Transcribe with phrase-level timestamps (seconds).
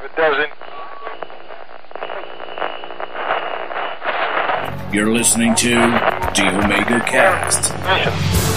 [0.00, 0.52] It doesn't.
[4.94, 8.47] You're listening to The Omega Cast.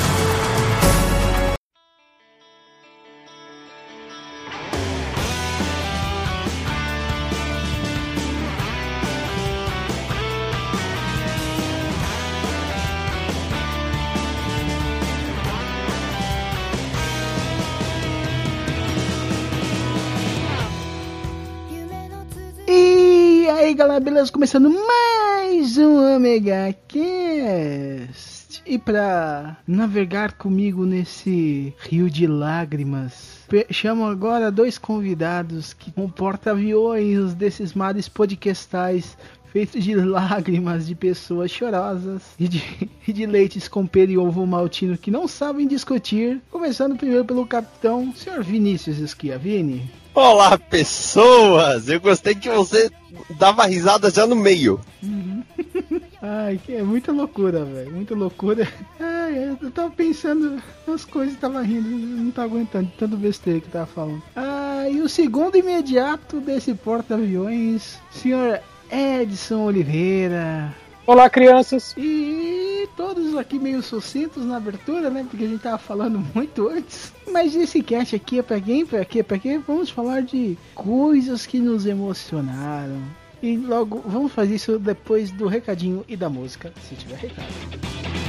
[24.22, 24.32] Beleza?
[24.32, 28.62] Começando mais um Omega Cast.
[28.66, 33.40] E pra navegar comigo nesse rio de lágrimas,
[33.72, 39.18] chamo agora dois convidados que com porta-aviões desses mares podcastais
[39.52, 42.64] feitos de lágrimas de pessoas chorosas e de,
[43.08, 46.40] e de leites com pera e ovo maltino que não sabem discutir.
[46.52, 50.01] Começando primeiro pelo capitão, senhor Vinícius Schiavini.
[50.14, 51.88] Olá, pessoas!
[51.88, 52.92] Eu gostei que você
[53.38, 54.80] dava risada já no meio.
[56.22, 57.92] Ai, que é muita loucura, velho.
[57.92, 58.68] Muita loucura.
[59.00, 63.70] Ai, eu tava pensando nas coisas, tava rindo, não tava aguentando de tanto besteira que
[63.70, 64.22] tava falando.
[64.36, 68.60] Ah, e o segundo imediato desse porta-aviões, senhor
[68.92, 70.76] Edson Oliveira.
[71.06, 71.96] Olá, crianças.
[71.98, 75.26] E todos aqui meio sucintos na abertura, né?
[75.28, 77.12] Porque a gente tava falando muito antes.
[77.32, 78.86] Mas esse cast aqui é pra quem?
[78.86, 79.24] Pra quê?
[79.24, 79.60] Pra quê?
[79.66, 83.02] Vamos falar de coisas que nos emocionaram.
[83.42, 88.21] E logo, vamos fazer isso depois do recadinho e da música, se tiver recado.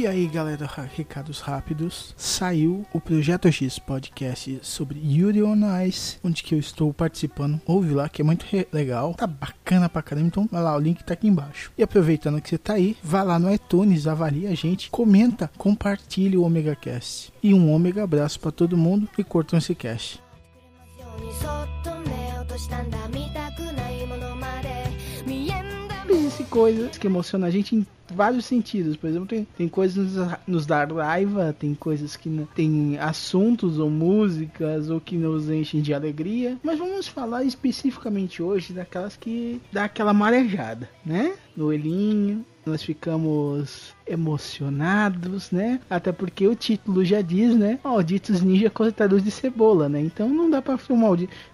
[0.00, 2.14] E aí galera, ra- recados rápidos.
[2.16, 7.60] Saiu o Projeto X podcast sobre Yuri on Ice, onde que eu estou participando.
[7.66, 10.26] Ouve lá que é muito legal, tá bacana pra caramba.
[10.28, 11.70] Então vai lá, o link tá aqui embaixo.
[11.76, 16.40] E aproveitando que você tá aí, vai lá no iTunes, avalia a gente, comenta, compartilha
[16.40, 17.30] o Omega Cast.
[17.42, 20.18] E um Omega abraço pra todo mundo e curtam esse cast.
[26.40, 28.96] んだ Existem coisas que emocionam a gente em vários sentidos.
[28.96, 33.90] Por exemplo, tem, tem coisas nos, nos dá raiva, tem coisas que tem assuntos ou
[33.90, 36.58] músicas ou que nos enchem de alegria.
[36.62, 41.34] Mas vamos falar especificamente hoje daquelas que dá aquela marejada, né?
[41.56, 42.44] No olhinho.
[42.70, 45.80] Nós ficamos emocionados, né?
[45.88, 47.78] Até porque o título já diz, né?
[47.82, 50.00] Malditos ninja cortadores de cebola, né?
[50.00, 51.10] Então não dá pra filmar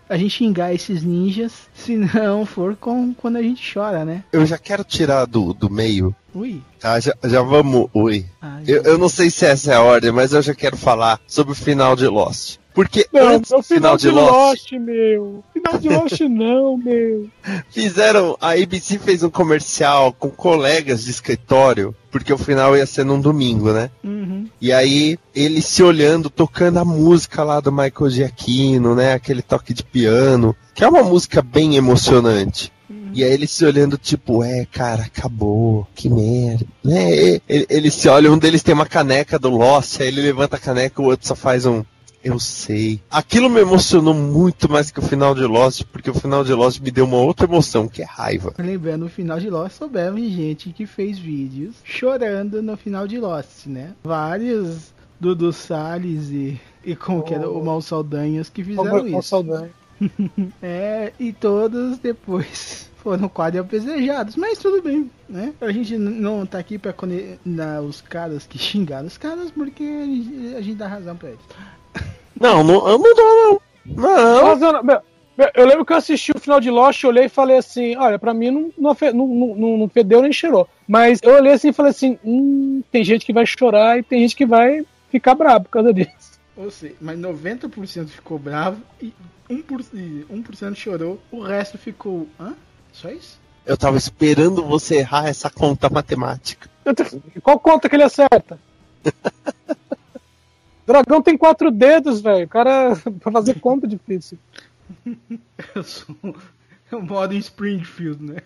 [0.08, 4.24] a gente xingar esses ninjas se não for com, quando a gente chora, né?
[4.32, 6.60] Eu já quero tirar do, do meio, Ui.
[6.78, 7.00] tá?
[7.00, 7.88] Já, já vamos.
[7.94, 8.26] Oi.
[8.40, 11.20] Ai, Eu, eu não sei se essa é a ordem, mas eu já quero falar
[11.26, 12.58] sobre o final de Lost.
[12.76, 15.42] Porque Não, antes é o do final de Lost, meu.
[15.52, 17.28] Final de Lost não, meu.
[17.70, 18.36] fizeram.
[18.40, 23.18] A ABC fez um comercial com colegas de escritório, porque o final ia ser num
[23.20, 23.90] domingo, né?
[24.04, 24.46] Uhum.
[24.60, 29.14] E aí, ele se olhando, tocando a música lá do Michael Giacchino, né?
[29.14, 32.70] Aquele toque de piano, que é uma música bem emocionante.
[33.14, 36.66] E aí ele se olhando, tipo, é, cara, acabou, que merda.
[36.84, 37.14] Né?
[37.14, 40.60] E- Ele, se olha, um deles tem uma caneca do Lost, aí ele levanta a
[40.60, 41.82] caneca, o outro só faz um.
[42.26, 43.00] Eu sei.
[43.08, 46.80] Aquilo me emocionou muito mais que o final de Lost, porque o final de Lost
[46.80, 48.52] me deu uma outra emoção, que é raiva.
[48.58, 53.20] Lembrando, no final de Lost souberam de gente que fez vídeos chorando no final de
[53.20, 53.92] Lost, né?
[54.02, 59.22] Vários Dudu Salles e, e como que era, o Mal Saldanhas que fizeram Com isso.
[59.22, 59.70] saudade.
[60.60, 65.54] É, e todos depois foram quase apedrejados, mas tudo bem, né?
[65.60, 70.04] A gente não tá aqui pra condenar os caras que xingaram os caras, porque a
[70.04, 71.40] gente, a gente dá razão pra eles.
[72.40, 73.60] Não, não, eu não dou, não.
[73.86, 74.44] Não.
[74.46, 75.00] Mas, Ana, meu,
[75.36, 78.18] meu, Eu lembro que eu assisti o final de Lost, olhei e falei assim: olha,
[78.18, 80.68] pra mim não, não, não, não, fedeu nem cheirou.
[80.86, 84.20] Mas eu olhei assim e falei assim: hum, tem gente que vai chorar e tem
[84.20, 86.36] gente que vai ficar brabo por causa disso.
[86.56, 89.12] Ou seja, mas 90% ficou bravo e
[89.50, 92.26] 1%, e 1% chorou, o resto ficou.
[92.40, 92.54] Hã?
[92.92, 93.38] Só isso?
[93.64, 96.68] Eu tava esperando você errar essa conta matemática.
[97.42, 98.58] Qual conta que ele acerta?
[100.86, 102.46] Dragão tem quatro dedos, velho.
[102.46, 104.38] O cara, pra fazer conta é difícil.
[105.74, 106.16] Eu sou.
[106.90, 108.36] Eu moro em Springfield, né?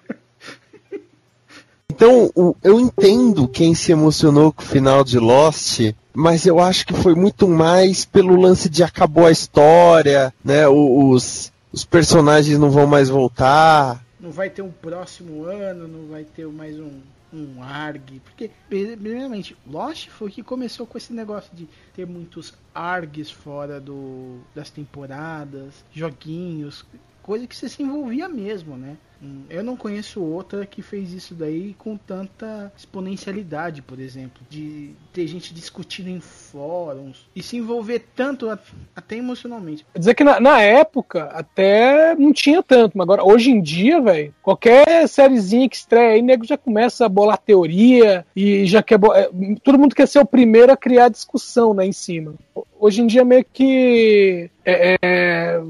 [1.91, 2.33] Então,
[2.63, 7.15] eu entendo quem se emocionou com o final de Lost, mas eu acho que foi
[7.15, 10.67] muito mais pelo lance de acabou a história, né?
[10.67, 14.03] Os, os personagens não vão mais voltar.
[14.19, 16.91] Não vai ter um próximo ano, não vai ter mais um,
[17.33, 18.21] um ARG.
[18.21, 24.41] Porque, primeiramente, Lost foi que começou com esse negócio de ter muitos ARGs fora do,
[24.55, 26.85] das temporadas, joguinhos,
[27.23, 28.97] coisa que você se envolvia mesmo, né?
[29.49, 35.27] Eu não conheço outra que fez isso daí com tanta exponencialidade, por exemplo, de ter
[35.27, 38.49] gente discutindo em fóruns e se envolver tanto
[38.97, 39.85] até emocionalmente.
[39.93, 44.01] Quer dizer que na, na época até não tinha tanto, mas agora, hoje em dia,
[44.01, 48.99] velho, qualquer sériezinha que estreia aí, nego já começa a bolar teoria e já quer.
[49.15, 49.31] é,
[49.63, 52.35] Todo mundo quer ser o primeiro a criar discussão, né, em cima.
[52.55, 55.61] Ho- Hoje em dia meio que é, é,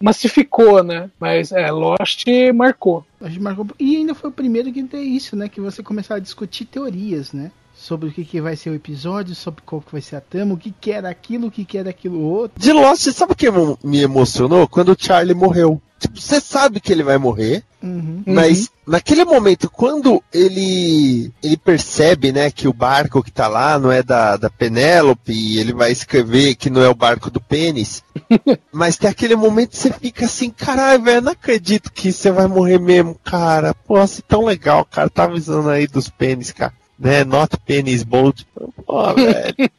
[0.00, 1.10] massificou, né?
[1.18, 2.24] Mas é, Lost
[2.54, 2.99] marcou.
[3.22, 5.48] Gente marcou e ainda foi o primeiro que tem isso, né?
[5.48, 7.50] Que você começava a discutir teorias, né?
[7.80, 10.52] Sobre o que, que vai ser o episódio, sobre qual que vai ser a trama,
[10.52, 12.60] o que, que era aquilo, o que, que era aquilo outro.
[12.60, 13.46] De Lost, sabe o que
[13.82, 14.68] me emocionou?
[14.68, 15.80] Quando o Charlie morreu.
[15.98, 18.22] Tipo, você sabe que ele vai morrer, Uhum.
[18.26, 23.90] mas naquele momento, quando ele ele percebe, né, que o barco que tá lá não
[23.90, 28.02] é da, da Penélope, e ele vai escrever que não é o barco do pênis,
[28.70, 32.46] mas tem aquele momento que você fica assim, caralho, velho, não acredito que você vai
[32.46, 33.74] morrer mesmo, cara.
[33.74, 36.74] Pô, assim, tão legal, cara, tá avisando aí dos pênis, cara.
[37.00, 38.46] Né, not penis boat.
[38.86, 39.70] Pô, velho.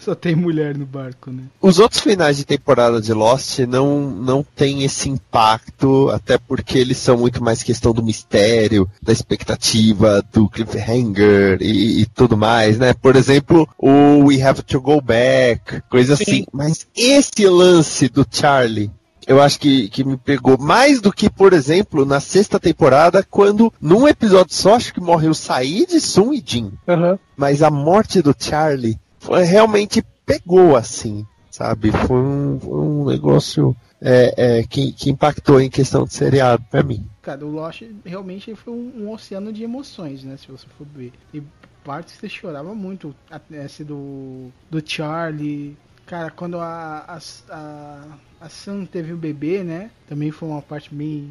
[0.00, 1.44] Só tem mulher no barco, né?
[1.60, 6.96] Os outros finais de temporada de Lost não, não tem esse impacto, até porque eles
[6.96, 12.94] são muito mais questão do mistério, da expectativa, do cliffhanger e, e tudo mais, né?
[12.94, 16.22] Por exemplo, o We Have to Go Back, coisa Sim.
[16.22, 16.44] assim.
[16.52, 18.90] Mas esse lance do Charlie,
[19.26, 23.72] eu acho que, que me pegou mais do que, por exemplo, na sexta temporada, quando
[23.80, 27.18] num episódio só acho que morreu Said, Sun e Jin Aham.
[27.36, 31.90] mas a morte do Charlie foi, realmente pegou assim, sabe?
[31.90, 36.82] Foi um, foi um negócio é, é, que, que impactou em questão de seriado pra
[36.82, 37.04] mim.
[37.22, 40.36] Cara, o Lost realmente foi um, um oceano de emoções, né?
[40.36, 41.12] Se você for ver.
[41.34, 41.42] E
[41.82, 43.14] partes que você chorava muito.
[43.30, 45.76] a- Esse do, do Charlie.
[46.06, 47.18] Cara, quando a, a,
[47.50, 48.04] a,
[48.40, 49.90] a Sam teve o bebê, né?
[50.08, 51.28] Também foi uma parte bem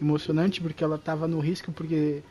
[0.00, 2.22] emocionante, porque ela tava no risco, porque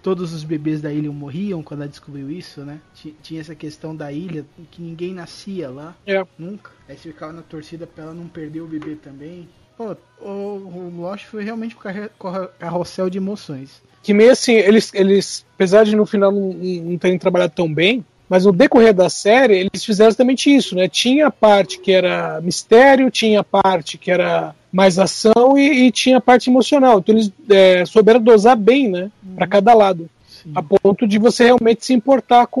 [0.00, 2.78] todos os bebês da ilha morriam quando ela descobriu isso, né?
[2.94, 5.96] Ti- Tinha essa questão da ilha, que ninguém nascia lá.
[6.06, 6.24] É.
[6.38, 6.70] Nunca.
[6.88, 9.48] Aí você ficava na torcida pra ela não perder o bebê também.
[9.76, 13.82] Pô, o, o Lost foi realmente um carrossel de emoções.
[14.04, 18.04] Que meio assim, eles, eles apesar de no final não, não terem trabalhado tão bem,
[18.34, 20.88] mas no decorrer da série, eles fizeram exatamente isso, né?
[20.88, 25.92] Tinha a parte que era mistério, tinha a parte que era mais ação e, e
[25.92, 26.98] tinha a parte emocional.
[26.98, 29.08] Então eles é, souberam dosar bem, né?
[29.36, 30.10] Pra cada lado.
[30.42, 32.60] Sim, A ponto de você realmente se importar com,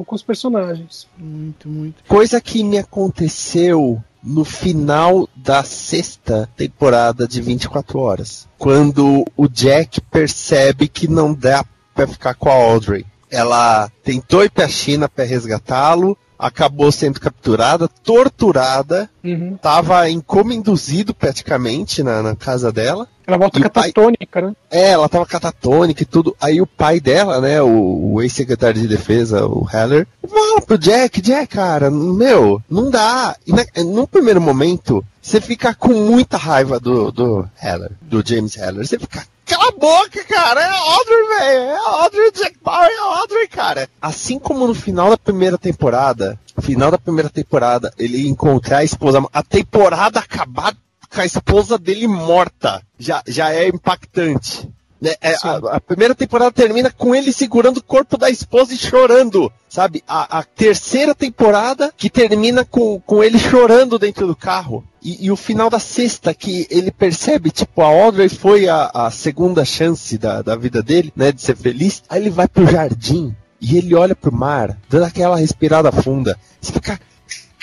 [0.00, 1.06] o- com os personagens.
[1.18, 2.02] muito, muito.
[2.08, 10.00] Coisa que me aconteceu no final da sexta temporada de 24 horas, quando o Jack
[10.00, 11.64] percebe que não dá
[11.94, 13.04] pra ficar com a Audrey.
[13.32, 19.56] Ela tentou ir pra China pra resgatá-lo, acabou sendo capturada, torturada, Uhum.
[19.56, 23.06] tava em coma induzido praticamente na, na casa dela.
[23.26, 24.52] Ela volta E o pai- catatônica, né?
[24.68, 26.36] É, ela tava catatônica e tudo.
[26.40, 31.20] Aí o pai dela, né, o, o ex-secretário de defesa, o Heller, fala pro Jack,
[31.22, 33.36] Jack, cara, meu, não dá.
[33.46, 38.56] E na- no primeiro momento, você fica com muita raiva do, do Heller, do James
[38.56, 38.84] Heller.
[38.84, 43.48] Você fica, cala a boca, cara, é Audrey, velho, é Audrey, Jack Bauer é Audrey,
[43.48, 43.88] cara.
[44.00, 49.22] Assim como no final da primeira temporada, final da primeira temporada, ele encontrar a esposa,
[49.32, 50.74] a temporada acabar
[51.12, 54.68] com a esposa dele morta já, já é impactante.
[55.02, 55.14] Né?
[55.20, 59.52] É, a, a primeira temporada termina com ele segurando o corpo da esposa e chorando,
[59.68, 60.00] sabe?
[60.06, 64.84] A, a terceira temporada que termina com, com ele chorando dentro do carro.
[65.02, 69.10] E, e o final da sexta, que ele percebe, tipo, a Audrey foi a, a
[69.10, 71.32] segunda chance da, da vida dele, né?
[71.32, 72.04] De ser feliz.
[72.08, 76.38] Aí ele vai pro jardim e ele olha pro mar, dando aquela respirada funda.
[76.60, 77.00] Você fica,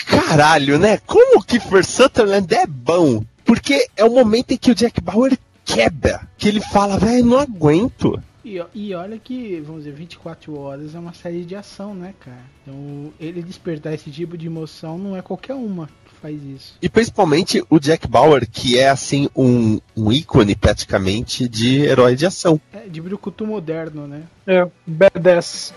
[0.06, 0.98] caralho, né?
[1.06, 3.24] Como o Kiefer Sutherland é bom?
[3.46, 5.38] Porque é o momento em que o Jack Bauer
[5.74, 6.28] quebra.
[6.36, 8.20] Que ele fala, velho, não aguento.
[8.44, 12.42] E, e olha que, vamos dizer, 24 horas é uma série de ação, né, cara?
[12.62, 16.74] Então, ele despertar esse tipo de emoção não é qualquer uma que faz isso.
[16.80, 22.26] E principalmente o Jack Bauer, que é assim um, um ícone praticamente de herói de
[22.26, 22.60] ação.
[22.72, 24.22] É de brucutu moderno, né?
[24.46, 25.74] É, badass.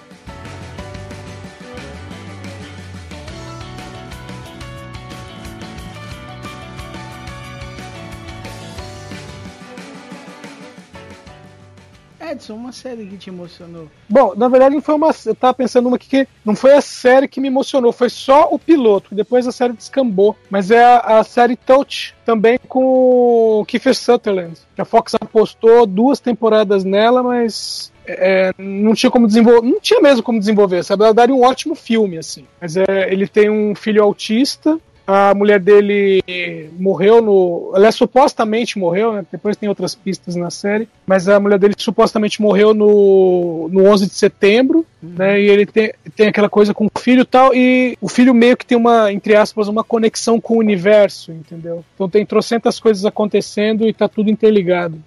[12.32, 13.90] Edson, uma série que te emocionou.
[14.10, 15.12] Bom, na verdade não foi uma.
[15.26, 18.48] Eu tava pensando uma aqui que não foi a série que me emocionou, foi só
[18.52, 20.36] o piloto, depois a série descambou.
[20.50, 24.60] Mas é a, a série Touch, também com o Kiefer Sutherland.
[24.78, 27.92] A Fox apostou duas temporadas nela, mas.
[28.08, 29.68] é, não tinha como desenvolver.
[29.68, 31.04] Não tinha mesmo como desenvolver, sabe?
[31.04, 32.46] Ela daria um ótimo filme, assim.
[32.60, 34.80] Mas é, ele tem um filho autista.
[35.06, 36.24] A mulher dele
[36.80, 37.74] morreu no.
[37.76, 39.26] Ela supostamente morreu, né?
[39.32, 40.88] Depois tem outras pistas na série.
[41.06, 45.40] Mas a mulher dele supostamente morreu no, no 11 de setembro, né?
[45.42, 47.54] E ele tem, tem aquela coisa com o filho e tal.
[47.54, 51.84] E o filho meio que tem uma, entre aspas, uma conexão com o universo, entendeu?
[51.96, 54.98] Então tem trocentas coisas acontecendo e tá tudo interligado.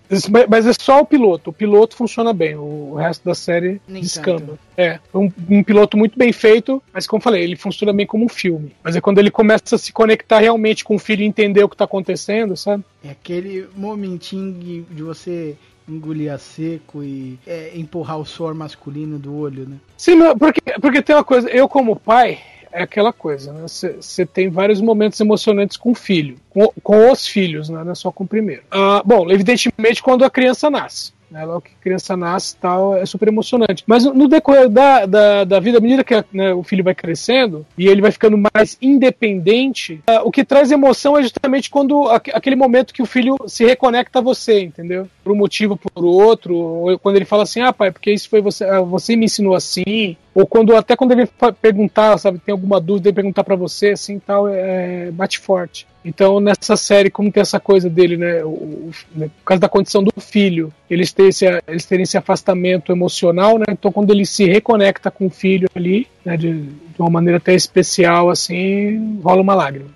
[0.49, 1.51] Mas- é só o piloto.
[1.51, 2.57] O piloto funciona bem.
[2.57, 4.41] O resto da série Nem descamba.
[4.41, 4.59] tanto.
[4.77, 8.25] É, um, um piloto muito bem feito, mas como eu falei, ele funciona bem como
[8.25, 8.73] um filme.
[8.85, 11.69] Mas é quando ele começa a se conectar realmente com o filho e entender o
[11.69, 12.85] que tá acontecendo, sabe?
[13.03, 15.57] É aquele momentinho de você
[15.89, 19.77] engolir a seco e é, empurrar o suor masculino do olho, né?
[19.97, 22.41] Sim, porque, porque tem uma coisa, eu como pai,
[22.73, 23.63] é aquela coisa, né?
[23.63, 27.83] Você tem vários momentos emocionantes com o filho, com, com os filhos, né?
[27.83, 28.63] Não é só com o primeiro.
[28.71, 31.16] Ah, bom, evidentemente quando a criança nasce.
[31.31, 33.83] Né, logo que a criança nasce tal, é super emocionante.
[33.87, 37.67] Mas no- decorrer da, da, da vida, à medida que né, o filho vai crescendo
[37.77, 42.31] e ele vai ficando mais independente, ah, o que traz emoção é justamente quando aque-
[42.33, 45.09] aquele momento que o filho se reconecta a você, entendeu?
[45.25, 48.41] Por um motivo, por outro, ou quando ele fala assim, ah, pai, porque isso foi
[48.41, 51.27] você, ah, você me ensinou assim, ou quando até quando ele
[51.63, 55.87] perguntar, sabe, tem alguma dúvida, ele perguntar pra você, assim, tal, é, bate forte.
[56.05, 59.69] Então, nessa série, como tem essa coisa dele, né, o, o- né, por causa da
[59.69, 64.27] condição do filho, eles terem esse, eles terem esse afastamento emocional, né, então quando ele
[64.27, 69.41] se reconecta com o filho ali, né, de, de uma maneira até especial, assim, rola
[69.41, 69.89] uma lágrima.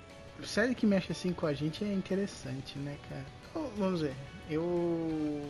[0.43, 3.63] Série que mexe assim com a gente é interessante, né, cara?
[3.77, 4.11] Vamos ver.
[4.49, 5.41] Eu.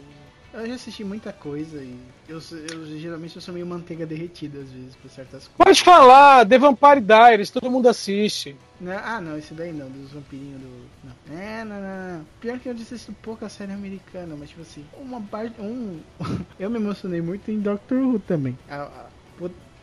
[0.54, 2.40] Eu já assisti muita coisa e eu,
[2.72, 5.56] eu geralmente eu sou meio manteiga derretida às vezes por certas coisas.
[5.58, 8.56] Pode falar, The Vampire Diaries, todo mundo assiste.
[8.80, 10.86] Não, ah, não, esse daí não, dos vampirinhos do.
[11.04, 11.38] Não.
[11.40, 12.26] É, não, não, não.
[12.42, 15.60] Pior que eu assisto pouca série americana, mas tipo assim, uma parte.
[15.62, 16.02] Um.
[16.60, 18.58] eu me emocionei muito em Doctor Who também.
[18.70, 19.06] A, a,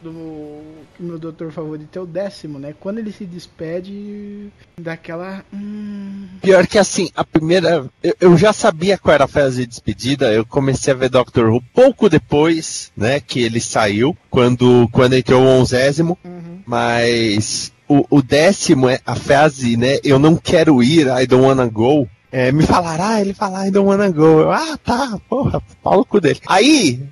[0.02, 0.62] do
[0.99, 2.75] meu doutor favorito é o décimo, né?
[2.78, 5.45] Quando ele se despede daquela.
[5.52, 7.88] Hum, Pior que assim, a primeira.
[8.02, 10.33] Eu, eu já sabia qual era a fase de despedida.
[10.33, 13.21] Eu comecei a ver Doctor Who pouco depois, né?
[13.21, 14.17] Que ele saiu.
[14.31, 16.19] Quando, quando entrou o onzésimo.
[16.25, 16.61] uhum.
[16.67, 19.99] Mas o, o décimo é a fase, né?
[20.05, 22.07] Eu não quero ir, I don't wanna go.
[22.31, 24.40] É, me falaram, ah, ele fala, I don't wanna go.
[24.43, 26.40] Eu, ah, tá, porra, pau no cu dele.
[26.47, 27.02] Aí,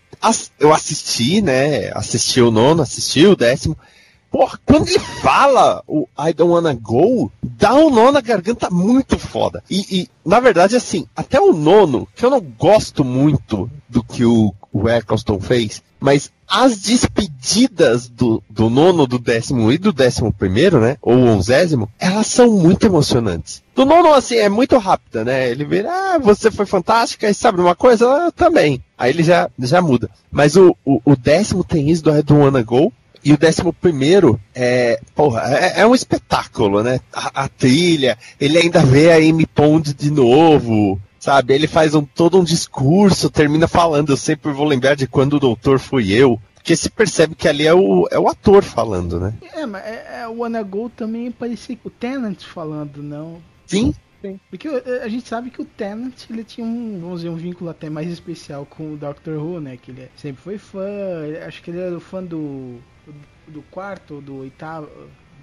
[0.59, 1.90] eu assisti, né?
[1.95, 3.76] Assisti o nono, assisti o décimo.
[4.30, 9.18] Porra, quando ele fala o I don't wanna go, dá um nó na garganta muito
[9.18, 9.62] foda.
[9.71, 14.25] E, e, na verdade, assim, até o nono, que eu não gosto muito do que
[14.25, 20.33] o, o Eccleston fez, mas as despedidas do, do nono, do décimo e do décimo
[20.33, 20.97] primeiro, né?
[21.00, 23.62] Ou onzésimo, elas são muito emocionantes.
[23.75, 25.49] Do nono, assim, é muito rápida, né?
[25.49, 28.04] Ele vira, ah, você foi fantástica, e sabe uma coisa?
[28.04, 28.83] Eu também.
[28.98, 30.10] Aí ele já, já muda.
[30.30, 32.92] Mas o, o, o décimo tem isso do I don't wanna go.
[33.24, 37.00] E o décimo primeiro é, porra, é, é um espetáculo, né?
[37.12, 41.52] A, a trilha, ele ainda vê a Amy Pond de novo, sabe?
[41.52, 45.40] Ele faz um, todo um discurso, termina falando, eu sempre vou lembrar de quando o
[45.40, 46.40] doutor fui eu.
[46.54, 49.34] Porque se percebe que ali é o, é o ator falando, né?
[49.54, 53.38] É, mas é, é, o Wanna Go também parecia o Tenant falando, não.
[53.66, 53.94] Sim,
[54.50, 57.70] Porque eh, a gente sabe que o Tennant ele tinha um, vamos dizer, um vínculo
[57.70, 59.76] até mais especial com o Doctor Who, né?
[59.76, 60.87] Que ele é- sempre foi fã,
[61.26, 62.78] ele- acho que ele era fã do,
[63.46, 64.88] do quarto ou do oitavo,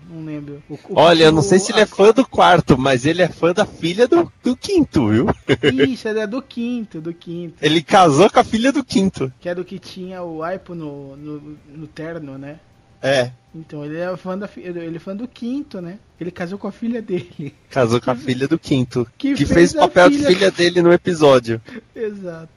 [0.09, 0.61] não lembro.
[0.69, 3.27] O- o- olha, eu não sei se ele é fã do quarto, mas ele é
[3.29, 5.27] fã da filha do, do quinto, viu?
[5.87, 7.55] Isso, ele é do quinto, do quinto.
[7.61, 9.31] Ele casou com a filha do quinto.
[9.39, 12.59] Que era o que tinha o Aipo no, no, no terno, né?
[13.03, 15.99] É, Então ele é fã da ele é fã do quinto, né?
[16.19, 17.53] Ele casou com a filha dele.
[17.69, 19.05] casou com a filha do quinto.
[19.17, 21.61] Que Que, fez o papel de filha- filha dele no episódio.
[21.93, 22.49] Exato.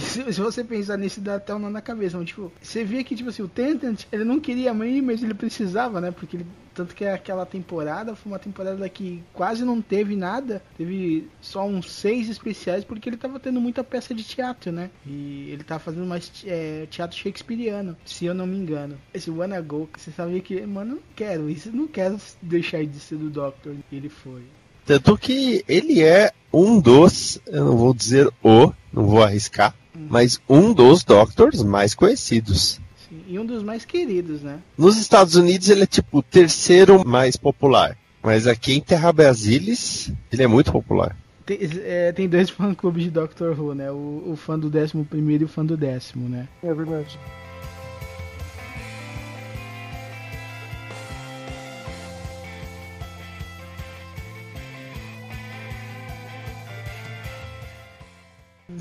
[0.00, 2.16] Se, você pensar nisso, dá até um nó na cabeça.
[2.16, 5.34] Mas, tipo, você vê que, tipo assim, o Tentant, ele não queria mãe, mas ele
[5.34, 6.10] precisava, né?
[6.10, 6.46] Porque ele.
[6.74, 10.62] Tanto que aquela temporada foi uma temporada que quase não teve nada.
[10.78, 14.90] Teve só uns seis especiais, porque ele tava tendo muita peça de teatro, né?
[15.06, 18.96] E ele tava fazendo mais é, teatro shakespeariano, se eu não me engano.
[19.12, 23.16] Esse Wanna Go, você sabia que, mano, não quero isso, não quero deixar de ser
[23.16, 23.76] do Doctor.
[23.92, 24.42] Ele foi.
[24.86, 30.40] Tanto que ele é um dos, eu não vou dizer o, não vou arriscar, mas
[30.48, 32.80] um dos Doctors mais conhecidos.
[33.08, 34.58] Sim, e um dos mais queridos, né?
[34.76, 37.96] Nos Estados Unidos ele é tipo o terceiro mais popular.
[38.22, 41.16] Mas aqui em Terra Brasilis, ele é muito popular.
[41.44, 43.90] Tem, é, tem dois fã-clubes de Doctor Who, né?
[43.90, 46.48] O, o fã do 11 primeiro e o fã do décimo, né?
[46.62, 47.18] É verdade.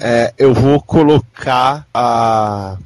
[0.01, 2.77] É, eu vou colocar a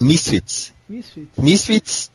[0.00, 0.72] Misfits.
[0.88, 1.30] Misfits.
[1.36, 2.10] Misfits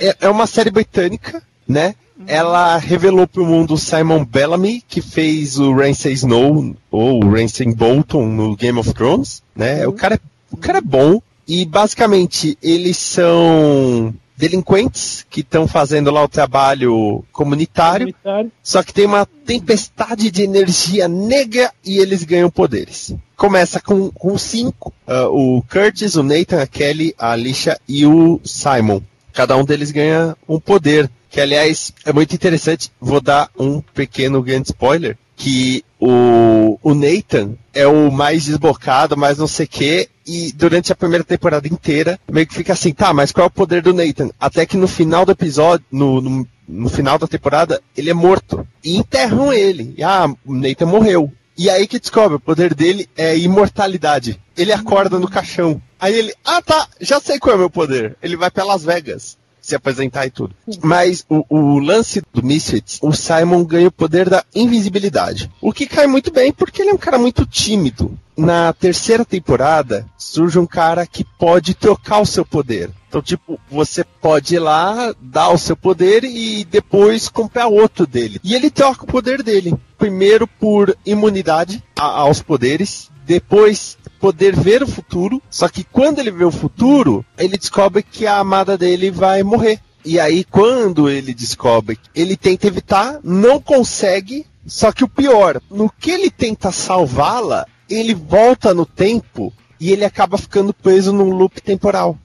[0.00, 1.94] é, é uma série britânica, né?
[2.26, 8.26] ela revelou mundo o Simon Bellamy, que fez o Ramsay Snow ou o Ramsay Bolton
[8.26, 9.86] no Game of Thrones, né?
[9.86, 16.10] O cara, é- o cara é bom e basicamente eles são delinquentes que estão fazendo
[16.10, 18.52] lá o trabalho comunitário, Comunitário.
[18.62, 23.14] só que tem uma tempestade de energia negra e eles ganham poderes.
[23.36, 28.40] Começa com, com cinco: ah, o Curtis, o Nathan, a Kelly, a Alicia e o
[28.44, 29.00] Simon.
[29.32, 31.10] Cada um deles ganha um poder.
[31.28, 32.92] Que, aliás, é muito interessante.
[33.00, 35.18] Vou dar um pequeno grande spoiler.
[35.36, 40.08] Que o, o Nathan é o mais desbocado, mais não sei o quê.
[40.26, 43.50] E durante a primeira temporada inteira, meio que fica assim, tá, mas qual é o
[43.50, 44.30] poder do Nathan?
[44.38, 48.66] Até que no final do episódio, no, no, no final da temporada, ele é morto.
[48.82, 49.94] E enterram ele.
[49.96, 51.32] E, ah, o Nathan morreu.
[51.56, 54.38] E aí que descobre, o poder dele é imortalidade.
[54.56, 55.80] Ele acorda no caixão.
[55.98, 58.16] Aí ele, ah tá, já sei qual é o meu poder.
[58.22, 60.54] Ele vai pra Las Vegas se apresentar e tudo.
[60.82, 65.50] Mas o, o lance do Misfits, o Simon ganha o poder da invisibilidade.
[65.60, 68.16] O que cai muito bem porque ele é um cara muito tímido.
[68.36, 72.90] Na terceira temporada, surge um cara que pode trocar o seu poder.
[73.08, 78.40] Então, tipo, você pode ir lá, dar o seu poder e depois comprar outro dele.
[78.42, 79.72] E ele troca o poder dele.
[79.96, 85.42] Primeiro por imunidade a- aos poderes, depois poder ver o futuro.
[85.50, 89.78] Só que quando ele vê o futuro, ele descobre que a amada dele vai morrer.
[90.02, 94.46] E aí, quando ele descobre, ele tenta evitar, não consegue.
[94.66, 100.06] Só que o pior, no que ele tenta salvá-la, ele volta no tempo e ele
[100.06, 102.18] acaba ficando preso num loop temporal.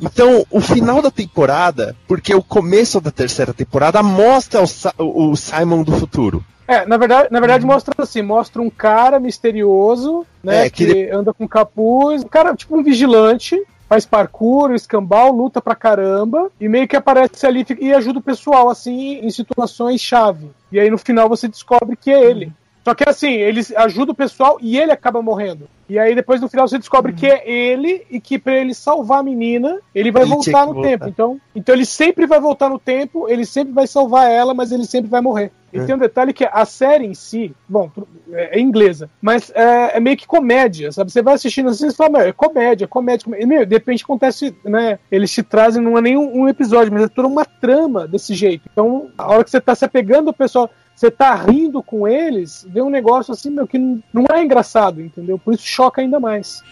[0.00, 4.62] Então, o final da temporada, porque o começo da terceira temporada mostra
[4.98, 6.44] o, o Simon do futuro.
[6.66, 11.10] É, na verdade, na verdade mostra assim, mostra um cara misterioso, né, É, que, que
[11.10, 16.68] anda com capuz, um cara tipo um vigilante, faz parkour, escambau, luta pra caramba, e
[16.68, 20.50] meio que aparece ali e ajuda o pessoal, assim, em situações chave.
[20.70, 22.52] E aí no final você descobre que é ele.
[22.84, 25.68] Só que assim, ele ajuda o pessoal e ele acaba morrendo.
[25.88, 29.20] E aí depois no final você descobre que é ele e que pra ele salvar
[29.20, 30.88] a menina, ele vai Ele voltar no voltar.
[30.88, 31.08] tempo.
[31.08, 34.84] Então, então ele sempre vai voltar no tempo, ele sempre vai salvar ela, mas ele
[34.84, 35.52] sempre vai morrer.
[35.72, 35.84] E É.
[35.84, 37.90] tem um detalhe que a série em si, bom,
[38.32, 41.12] é, é inglesa, mas é, é meio que comédia, sabe?
[41.12, 43.44] Você vai assistindo assim e fala, meu, é comédia, comédia, comédia.
[43.44, 44.98] E, meu, de repente acontece, né?
[45.10, 48.34] Eles te trazem, não é nem um, um episódio, mas é toda uma trama desse
[48.34, 48.68] jeito.
[48.72, 50.68] Então, a hora que você tá se apegando ao pessoal,
[51.02, 55.00] você tá rindo com eles, vê um negócio assim, meu, que não, não é engraçado,
[55.00, 55.36] entendeu?
[55.36, 56.62] Por isso choca ainda mais.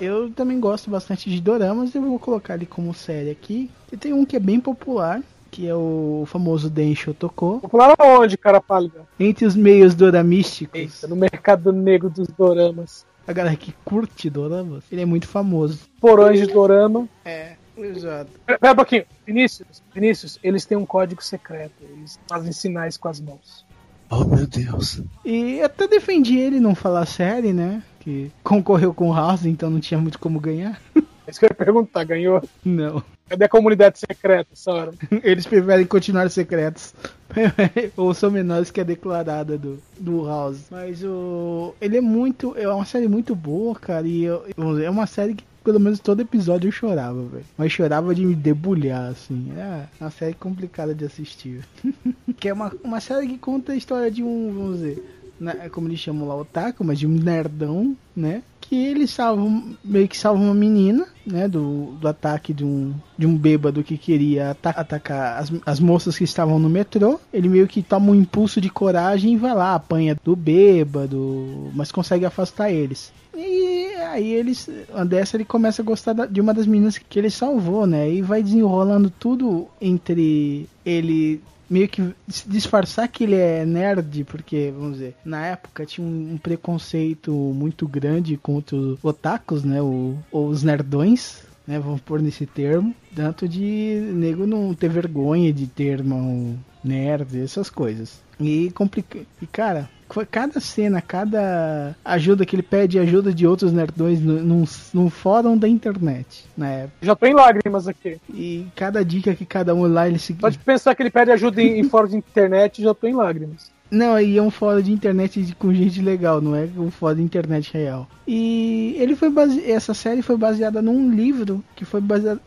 [0.00, 3.68] Eu também gosto bastante de doramas, eu vou colocar ele como série aqui.
[3.90, 7.58] E tem um que é bem popular, que é o famoso Densho Toko.
[7.58, 9.08] Popular aonde, cara pálida?
[9.18, 13.04] Entre os meios doramísticos, Eita, no mercado negro dos doramas.
[13.26, 15.80] a galera que curte doramas, ele é muito famoso.
[16.00, 17.08] Porões de dorama.
[17.24, 18.30] É, exato.
[18.46, 19.04] Pera, um pouquinho.
[19.26, 21.72] Vinícius, Vinícius, eles têm um código secreto.
[21.82, 23.64] Eles fazem sinais com as mãos.
[24.10, 25.02] Oh, meu Deus.
[25.24, 27.82] E até defendi ele não falar série, né?
[28.00, 30.80] Que concorreu com o House, então não tinha muito como ganhar.
[31.26, 32.42] É isso que eu ia perguntar, ganhou?
[32.64, 33.02] Não.
[33.28, 34.92] Cadê a comunidade secreta essa hora?
[35.22, 36.94] Eles preferem continuar secretos.
[37.98, 40.64] Ou são menores que a declarada do, do House.
[40.70, 41.74] Mas o.
[41.82, 42.54] Ele é muito.
[42.56, 44.06] É uma série muito boa, cara.
[44.06, 44.42] E eu-
[44.82, 47.44] é uma série que pelo menos todo episódio eu chorava, velho.
[47.56, 49.52] Mas chorava de me debulhar, assim.
[49.56, 51.64] É uma série complicada de assistir.
[52.38, 55.04] que é uma, uma série que conta a história de um, vamos dizer,
[55.40, 58.42] né, como eles chamam lá, otaku, mas de um nerdão, né?
[58.68, 61.48] Que ele salva, meio que salva uma menina, né?
[61.48, 66.18] Do, do ataque de um, de um bêbado que queria ata- atacar as, as moças
[66.18, 67.18] que estavam no metrô.
[67.32, 71.90] Ele meio que toma um impulso de coragem e vai lá, apanha do bêbado, mas
[71.90, 73.10] consegue afastar eles.
[73.34, 74.68] E aí eles,
[75.06, 78.10] dessa ele começa a gostar de uma das meninas que ele salvou, né?
[78.12, 82.14] E vai desenrolando tudo entre ele meio que
[82.46, 88.36] disfarçar que ele é nerd, porque, vamos dizer, na época tinha um, preconceito muito grande
[88.36, 89.80] contra os otakus, né?
[89.82, 91.78] O, ou os nerdões, né?
[91.78, 92.94] Vamos pôr nesse termo.
[93.14, 98.20] Tanto de nego não ter vergonha de ter irmão nerd, essas coisas.
[98.40, 99.18] E complica.
[99.42, 99.90] E cara,
[100.30, 105.68] cada cena, cada ajuda que ele pede ajuda de outros nerdões num, num fórum da
[105.68, 106.96] internet, época.
[107.02, 108.20] Já tô em lágrimas aqui.
[108.32, 110.36] E cada dica que cada um lá ele se.
[110.40, 113.14] Só de pensar que ele pede ajuda em, em fórum de internet, já tô em
[113.14, 113.70] lágrimas.
[113.90, 117.22] Não, aí é um fórum de internet com gente legal, não é um fórum de
[117.22, 118.06] internet real.
[118.26, 119.70] E ele foi base...
[119.70, 122.40] essa série foi baseada num livro que foi baseado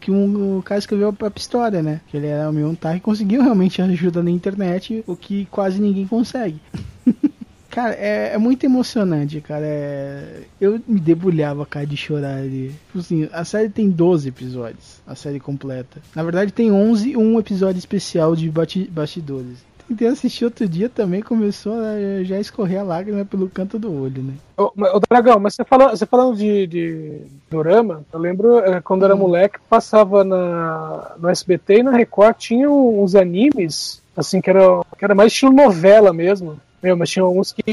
[0.00, 2.00] que, um, cara escreveu a própria história, né?
[2.06, 6.06] Que ele era meio um e conseguiu realmente ajuda na internet, o que quase ninguém
[6.06, 6.60] consegue.
[7.76, 9.66] Cara, é, é muito emocionante, cara.
[9.66, 10.44] É...
[10.58, 12.74] Eu me debulhava, cara, de chorar ali.
[12.86, 16.00] Tipo assim, a série tem 12 episódios, a série completa.
[16.14, 19.58] Na verdade, tem 11 e um episódio especial de bastidores.
[19.86, 24.22] Tentei assistir outro dia também, começou a já escorrer a lágrima pelo canto do olho,
[24.22, 24.32] né?
[24.56, 29.04] Ô, ô, Dragão, mas você falando, você falando de, de dorama, eu lembro eh, quando
[29.04, 34.82] era moleque, passava na, no SBT e na Record tinha uns animes, assim, que era,
[34.98, 36.58] que era mais estilo novela mesmo.
[36.86, 37.64] Meu, mas tinha uns que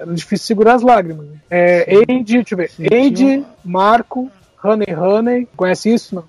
[0.00, 1.26] era difícil segurar as lágrimas.
[1.26, 1.36] né?
[1.48, 4.28] É, Andy, deixa eu ver, Sim, Andy, Marco,
[4.64, 6.24] Honey Honey, conhece isso, não?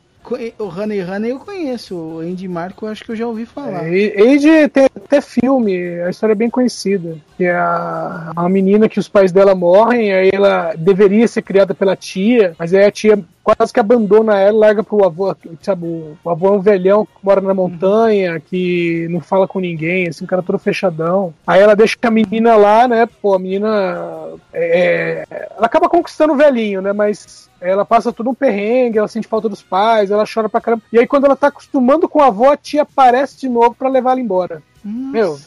[0.58, 3.88] O Honey Honey eu conheço, o Andy Marco eu acho que eu já ouvi falar.
[3.88, 7.18] É, Andy tem até filme, a história é bem conhecida.
[7.36, 11.74] Que é a, a menina que os pais dela morrem, aí ela deveria ser criada
[11.74, 16.18] pela tia, mas aí a tia quase que abandona ela, larga pro avô, sabe, o,
[16.24, 20.24] o avô é um velhão que mora na montanha, que não fala com ninguém, assim,
[20.24, 21.34] um cara todo fechadão.
[21.48, 26.38] Aí ela deixa a menina lá, né, pô, a menina é, ela acaba conquistando o
[26.38, 30.48] velhinho, né, mas ela passa todo um perrengue, ela sente falta dos pais, ela chora
[30.50, 30.84] pra caramba.
[30.92, 33.90] E aí quando ela tá acostumando com a avó, a tia aparece de novo pra
[33.90, 34.64] levar ela embora.
[34.84, 35.40] Nossa, Meu,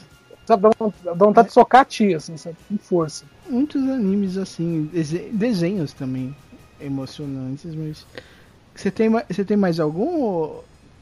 [0.46, 3.24] sabe, dá von- dá vontade de socar a tia, assim, sabe, com força.
[3.48, 6.34] muitos animes assim, dese- desenhos também
[6.80, 8.04] emocionantes, mas
[8.74, 10.50] você tem, você tem mais algum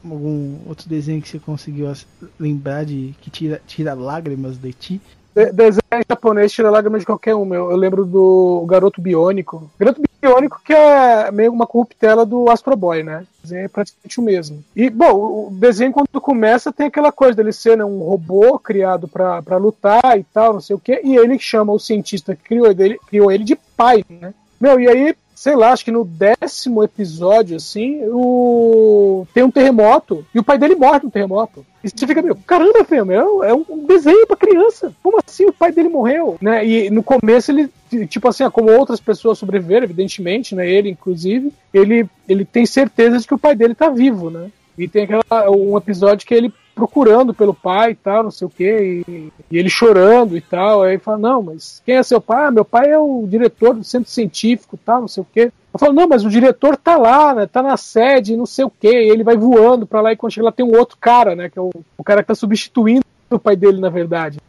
[0.03, 1.91] algum outro desenho que você conseguiu
[2.39, 5.01] lembrar de que tira, tira lágrimas de ti?
[5.33, 7.71] De- desenho japonês tira lágrima de qualquer um, meu.
[7.71, 9.69] Eu lembro do Garoto Biônico.
[9.79, 13.25] Garoto Biônico que é meio uma corruptela do Astro Boy, né?
[13.51, 14.63] É praticamente o mesmo.
[14.75, 19.07] E, bom, o desenho quando começa tem aquela coisa dele ser né, um robô criado
[19.07, 22.67] pra lutar e tal, não sei o quê, e ele chama o cientista que criou
[23.07, 24.33] criou ele de pai, né?
[24.61, 29.25] Meu, e aí, sei lá, acho que no décimo episódio, assim, o...
[29.33, 31.65] tem um terremoto e o pai dele morre no terremoto.
[31.83, 34.93] E você fica meio, caramba, filho, meu, é um desenho pra criança.
[35.01, 36.37] Como assim o pai dele morreu?
[36.39, 36.63] Né?
[36.63, 37.71] E no começo ele,
[38.05, 40.69] tipo assim, como outras pessoas sobreviveram, evidentemente, né?
[40.69, 44.51] Ele, inclusive, ele, ele tem certeza de que o pai dele tá vivo, né?
[44.77, 48.49] E tem aquela, um episódio que ele procurando pelo pai e tal, não sei o
[48.49, 50.81] quê, e, e ele chorando e tal.
[50.81, 52.47] Aí fala, não, mas quem é seu pai?
[52.47, 55.51] Ah, meu pai é o diretor do centro científico e tal, não sei o quê.
[55.71, 57.45] Eu falo, não, mas o diretor tá lá, né?
[57.45, 58.89] Tá na sede, não sei o quê.
[58.89, 61.49] E ele vai voando pra lá e quando chega lá tem um outro cara, né?
[61.49, 64.39] Que é o, o cara que tá substituindo o pai dele, na verdade.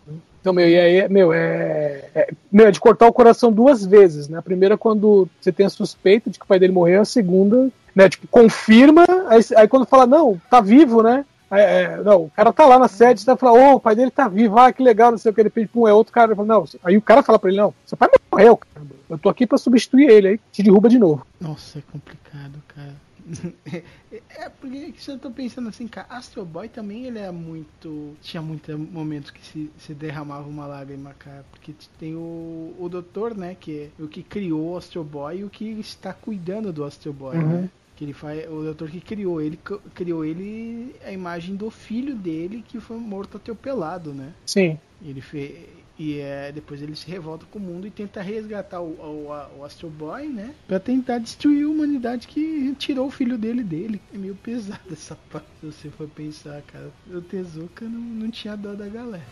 [0.40, 4.26] Então, meu, e aí, meu, é, é, meu, é de cortar o coração duas vezes,
[4.26, 4.38] né?
[4.38, 7.68] A primeira quando você tem a suspeita de que o pai dele morreu, a segunda,
[7.94, 11.26] né, tipo, confirma, aí, aí quando fala, não, tá vivo, né?
[11.52, 14.10] É, não, o cara tá lá na sede, você tá falando, ô, o pai dele
[14.10, 16.34] tá vivo, ah, que legal, não sei o que, de repente, pum, é outro cara,
[16.34, 19.28] fala, não, aí o cara fala pra ele, não, seu pai morreu, cara, eu tô
[19.28, 21.26] aqui pra substituir ele, aí te derruba de novo.
[21.40, 22.94] Nossa, é complicado, cara.
[24.36, 28.16] é porque se eu tô pensando assim, cara, Astro Boy também ele é muito.
[28.20, 31.44] Tinha muitos momentos que se, se derramava uma lágrima, cara.
[31.52, 33.56] Porque tem o, o doutor, né?
[33.58, 37.12] Que é o que criou o Astro Boy e o que está cuidando do Astro
[37.12, 37.48] Boy, Uhum.
[37.62, 37.70] né?
[38.02, 38.50] Que ele faz.
[38.50, 39.56] O doutor que criou ele,
[39.94, 44.32] criou ele a imagem do filho dele que foi morto atropelado, né?
[44.44, 44.76] Sim.
[45.00, 45.68] Ele fez.
[45.96, 49.64] E é, depois ele se revolta com o mundo e tenta resgatar o, o, o
[49.64, 50.52] Astro Boy, né?
[50.66, 54.00] Pra tentar destruir a humanidade que tirou o filho dele dele.
[54.12, 56.90] É meio pesado essa parte, se você for pensar, cara.
[57.08, 59.22] O Tezuka não, não tinha dó da galera.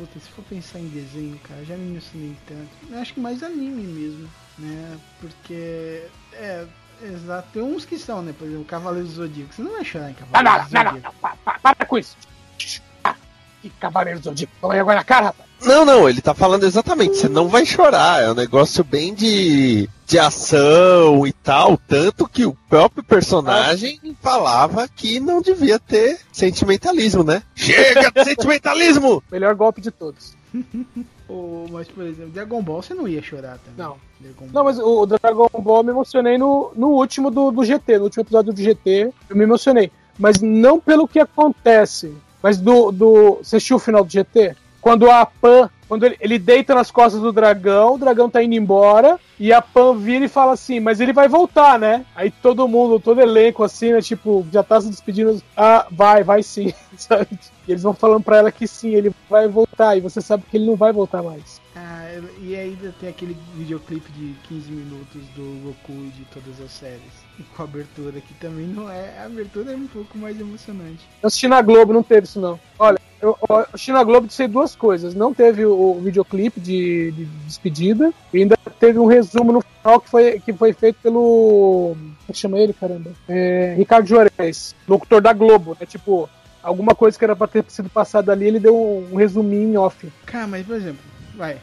[0.00, 2.68] Puta, se for pensar em desenho, cara, já me emocionei tanto.
[2.90, 4.98] Eu acho que mais anime mesmo, né?
[5.20, 6.64] Porque é,
[7.02, 8.34] exato, tem uns que são, né?
[8.36, 9.52] Por exemplo, Cavaleiro do Zodíaco.
[9.54, 11.14] Você não vai chorar em Não, Cavaleiro não, do não, não, Zodíaco.
[11.14, 12.16] não, pa- pa- para com isso.
[13.04, 13.14] Ah,
[13.62, 15.48] Que cavaleiro zodíaco, toma aí agora na cara, rapaz.
[15.62, 17.16] Não, não, ele tá falando exatamente.
[17.18, 18.22] Você não vai chorar.
[18.22, 21.78] É um negócio bem de, de ação e tal.
[21.86, 27.42] Tanto que o próprio personagem falava que não devia ter sentimentalismo, né?
[27.54, 29.22] Chega de sentimentalismo!
[29.30, 30.34] Melhor golpe de todos.
[31.28, 33.76] Ou, mas, por exemplo, Dragon Ball você não ia chorar também.
[33.76, 33.96] Não.
[34.52, 38.04] Não, mas o Dragon Ball eu me emocionei no, no último do, do GT, no
[38.04, 39.92] último episódio do GT, eu me emocionei.
[40.18, 42.90] Mas não pelo que acontece, mas do.
[42.90, 44.56] do você assistiu o final do GT?
[44.80, 48.54] Quando a Pan, quando ele, ele deita nas costas do dragão, o dragão tá indo
[48.54, 52.04] embora, e a Pan vira e fala assim, mas ele vai voltar, né?
[52.14, 54.00] Aí todo mundo, todo elenco assim, né?
[54.00, 55.42] Tipo, já tá se despedindo.
[55.56, 57.28] Ah, vai, vai sim, sabe?
[57.66, 60.56] E eles vão falando pra ela que sim, ele vai voltar, e você sabe que
[60.56, 61.60] ele não vai voltar mais.
[61.76, 62.08] Ah,
[62.40, 67.00] e ainda tem aquele videoclipe de 15 minutos do Goku e de todas as séries.
[67.38, 69.18] E com a abertura que também não é.
[69.18, 71.06] A abertura é um pouco mais emocionante.
[71.22, 72.58] Eu assisti na Globo, não teve isso não.
[72.78, 73.36] Olha, eu,
[73.76, 75.14] China Globo disse duas coisas.
[75.14, 80.00] Não teve o, o videoclipe de, de despedida, e ainda teve um resumo no final
[80.00, 81.96] que foi, que foi feito pelo.
[82.26, 83.10] Como chama ele, caramba?
[83.28, 85.76] É, Ricardo Juarez, locutor da Globo.
[85.80, 86.28] É tipo,
[86.62, 90.10] alguma coisa que era pra ter sido passada ali, ele deu um, um resuminho off.
[90.26, 91.02] Cara, mas por exemplo,
[91.36, 91.58] vai.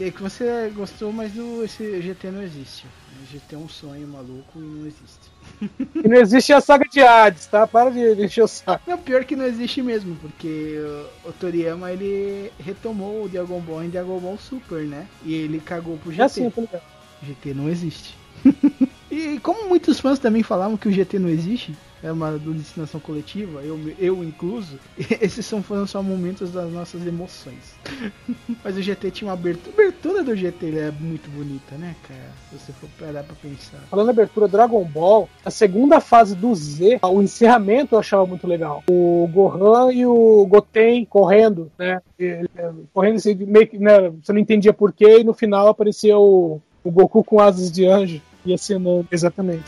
[0.00, 2.86] É que você gostou, mas o, esse GT não existe.
[3.22, 5.27] O GT é um sonho maluco e não existe.
[6.04, 7.66] E não existe a saga de Hades, tá?
[7.66, 8.82] Para de encher o saco.
[8.86, 10.78] Não, pior que não existe mesmo, porque
[11.24, 15.06] o, o Toriyama ele retomou o Dragon Ball em Dragon Ball Super, né?
[15.24, 16.22] E ele cagou pro GT.
[16.22, 16.82] É assim, tá ligado?
[17.22, 18.16] GT não existe.
[19.10, 23.60] e como muitos fãs também falavam que o GT não existe, é uma alucinação coletiva,
[23.62, 24.78] eu, eu incluso,
[25.20, 27.74] esses são, foram só momentos das nossas emoções.
[28.62, 29.87] Mas o GT tinha uma abertura.
[29.98, 32.30] Abertura do GT é muito bonita, né, cara?
[32.50, 33.78] Se você for parar pra pensar.
[33.90, 38.84] Falando abertura Dragon Ball, a segunda fase do Z, o encerramento eu achava muito legal.
[38.88, 42.00] O Gohan e o Goten correndo, né?
[42.16, 42.42] É,
[42.94, 44.08] Correndo assim, meio que, né?
[44.22, 48.22] Você não entendia porquê, e no final aparecia o, o Goku com asas de anjo
[48.46, 49.04] e acenando.
[49.10, 49.64] Exatamente.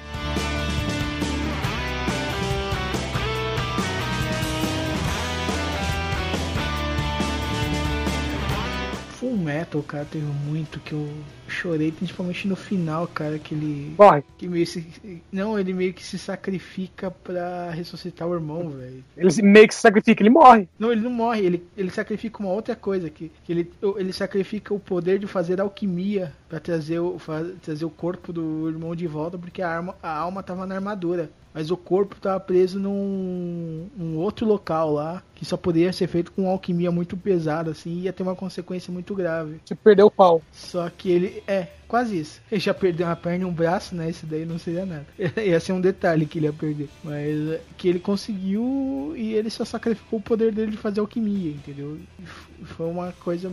[9.61, 11.07] Metal, cara, teve muito que eu
[11.47, 13.95] chorei, principalmente no final, cara, que ele.
[13.97, 14.23] Corre.
[14.39, 14.87] Que meio se,
[15.31, 19.05] não, ele meio que se sacrifica pra ressuscitar o irmão, velho.
[19.17, 20.67] Ele se- meio que se sacrifica, ele morre.
[20.79, 24.73] Não, ele não morre, ele, ele sacrifica uma outra coisa, que, que ele, ele sacrifica
[24.73, 27.19] o poder de fazer alquimia pra trazer o,
[27.63, 31.31] trazer o corpo do irmão de volta, porque a, arma, a alma tava na armadura.
[31.53, 36.31] Mas o corpo tava preso num, num outro local lá, que só poderia ser feito
[36.33, 39.61] com alquimia muito pesada, assim, e ia ter uma consequência muito grave.
[39.65, 40.41] Você perdeu o pau.
[40.53, 41.43] Só que ele.
[41.47, 42.41] É, quase isso.
[42.51, 44.09] Ele já perdeu uma perna e um braço, né?
[44.09, 45.07] Isso daí não seria nada.
[45.43, 46.89] ia ser um detalhe que ele ia perder.
[47.03, 51.99] Mas que ele conseguiu e ele só sacrificou o poder dele de fazer alquimia, entendeu?
[52.19, 53.51] E Foi uma coisa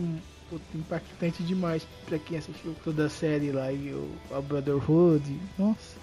[0.74, 5.38] impactante demais pra quem assistiu toda a série lá e o a Brotherhood.
[5.58, 5.96] Nossa.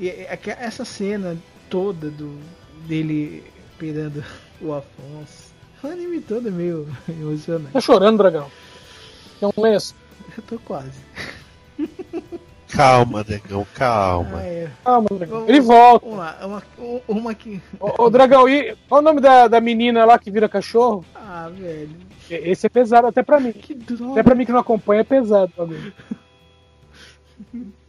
[0.00, 1.36] E é- é- essa cena
[1.68, 2.38] toda do
[2.86, 3.44] dele
[3.78, 4.24] pegando
[4.60, 5.50] o Afonso.
[5.82, 7.72] O anime todo é meio emocionante.
[7.72, 8.50] Tá chorando, dragão.
[9.40, 9.94] É um lenço.
[10.36, 10.98] Eu tô quase.
[12.68, 14.38] Calma, negão, calma.
[14.38, 14.70] Ah, é.
[14.84, 15.48] Calma, dragão.
[15.48, 16.04] Ele volta.
[16.06, 17.60] Vamos lá, uma, um- uma que.
[17.80, 21.04] Ô, ô, dragão, e qual o nome da, da menina lá que vira cachorro?
[21.14, 21.90] Ah, velho.
[22.30, 23.52] Esse é pesado até pra mim.
[23.52, 24.12] Que droga.
[24.12, 25.52] Até pra mim que não acompanha é pesado.
[25.56, 25.92] Você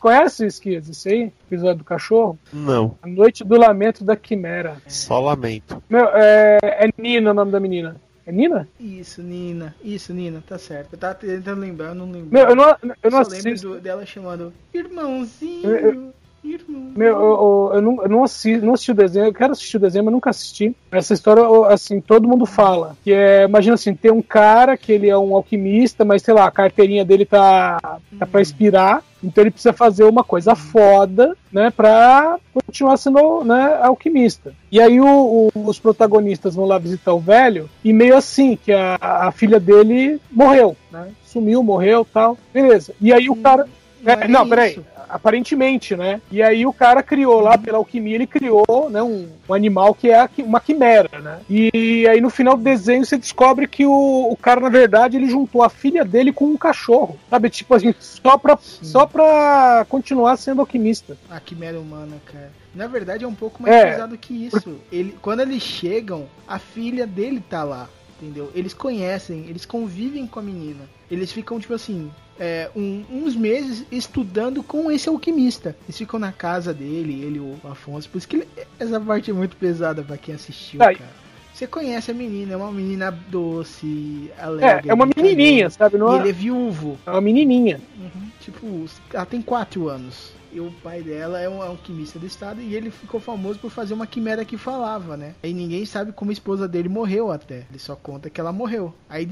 [0.00, 1.32] conhece, Esquias, isso aí?
[1.50, 2.38] Episódio do cachorro?
[2.52, 4.76] Não, A Noite do Lamento da Quimera.
[4.86, 5.82] só lamento.
[5.88, 7.96] Meu, é, é Nina o nome da menina.
[8.26, 8.68] É Nina?
[8.78, 9.74] Isso, Nina.
[9.82, 10.92] Isso, Nina, tá certo.
[10.92, 12.28] Eu tava tentando lembrar, eu não lembro.
[12.30, 12.68] Meu, eu não,
[13.02, 13.68] eu não Só lembro assisto.
[13.68, 15.68] do- dela chamando Irmãozinho.
[15.70, 16.10] Eu-
[16.42, 16.92] Irmão.
[16.96, 19.76] Meu, eu, eu, eu não, eu não, assisti, não assisti o desenho, eu quero assistir
[19.76, 20.74] o desenho, mas nunca assisti.
[20.90, 22.96] Essa história, assim, todo mundo fala.
[23.04, 26.46] Que é, imagina assim, tem um cara que ele é um alquimista, mas sei lá,
[26.46, 27.78] a carteirinha dele tá,
[28.18, 33.78] tá pra expirar, então ele precisa fazer uma coisa foda, né, pra continuar sendo, né,
[33.82, 34.52] alquimista.
[34.70, 38.72] E aí o- o- os protagonistas vão lá visitar o velho, e meio assim, que
[38.72, 42.92] a, a filha dele morreu, né, sumiu, morreu tal, beleza.
[43.00, 43.66] E aí o cara...
[44.02, 44.78] Não É, é não, peraí.
[45.08, 46.20] Aparentemente, né?
[46.30, 50.08] E aí o cara criou lá, pela alquimia, ele criou né, um, um animal que
[50.08, 51.40] é uma quimera, né?
[51.50, 55.28] E aí no final do desenho você descobre que o, o cara, na verdade, ele
[55.28, 57.18] juntou a filha dele com um cachorro.
[57.28, 57.50] Sabe?
[57.50, 61.18] Tipo assim, só pra, só pra continuar sendo alquimista.
[61.28, 62.52] A quimera humana, cara.
[62.72, 63.90] Na verdade é um pouco mais É.
[63.90, 64.76] pesado que isso.
[64.92, 67.88] Ele, quando eles chegam, a filha dele tá lá.
[68.22, 68.50] Entendeu?
[68.54, 70.84] Eles conhecem, eles convivem com a menina.
[71.10, 75.76] Eles ficam, tipo assim, é, um- uns meses estudando com esse alquimista.
[75.84, 78.08] Eles ficam na casa dele, ele e o Afonso.
[78.08, 78.48] Por isso que ele-
[78.78, 81.20] essa parte é muito pesada pra quem assistiu, e- cara.
[81.52, 84.88] Você conhece a menina, é uma menina doce, alegre.
[84.88, 85.98] É, é uma menininha, sabe?
[85.98, 86.98] Não E é, ele é viúvo.
[87.04, 87.80] é uma menininha.
[87.98, 88.30] Uhum.
[88.40, 90.32] Tipo, ela tem 4 anos.
[90.52, 93.94] E o pai dela é um alquimista do estado e ele ficou famoso por fazer
[93.94, 95.34] uma quimera que falava, né?
[95.44, 97.66] Aí ninguém sabe como a esposa dele morreu até.
[97.70, 98.92] Ele só conta que ela morreu.
[99.08, 99.28] Aí,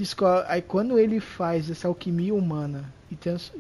[0.47, 3.53] aí quando ele faz essa alquimia humana e, trans-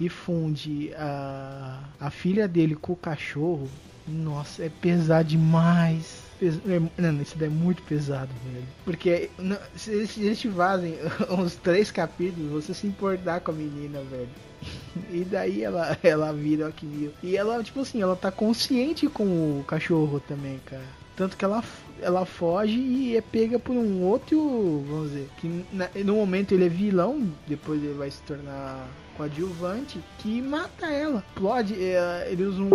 [0.00, 3.68] e funde a, a filha dele com o cachorro,
[4.06, 6.26] nossa, é pesado demais.
[6.40, 8.64] É- Não, isso daí é muito pesado, velho.
[8.84, 10.94] Porque não, se eles, eles te fazem
[11.30, 14.28] uns três capítulos, você se importar com a menina, velho.
[15.10, 17.10] E daí ela, ela vira o alquimia.
[17.22, 20.82] E ela, tipo assim, ela tá consciente com o cachorro também, cara.
[21.18, 21.64] Tanto que ela,
[22.00, 25.64] ela foge e é pega por um outro, vamos dizer, que
[26.04, 31.24] no momento ele é vilão, depois ele vai se tornar coadjuvante, que mata ela.
[31.34, 32.68] Explode, é, ele usa um,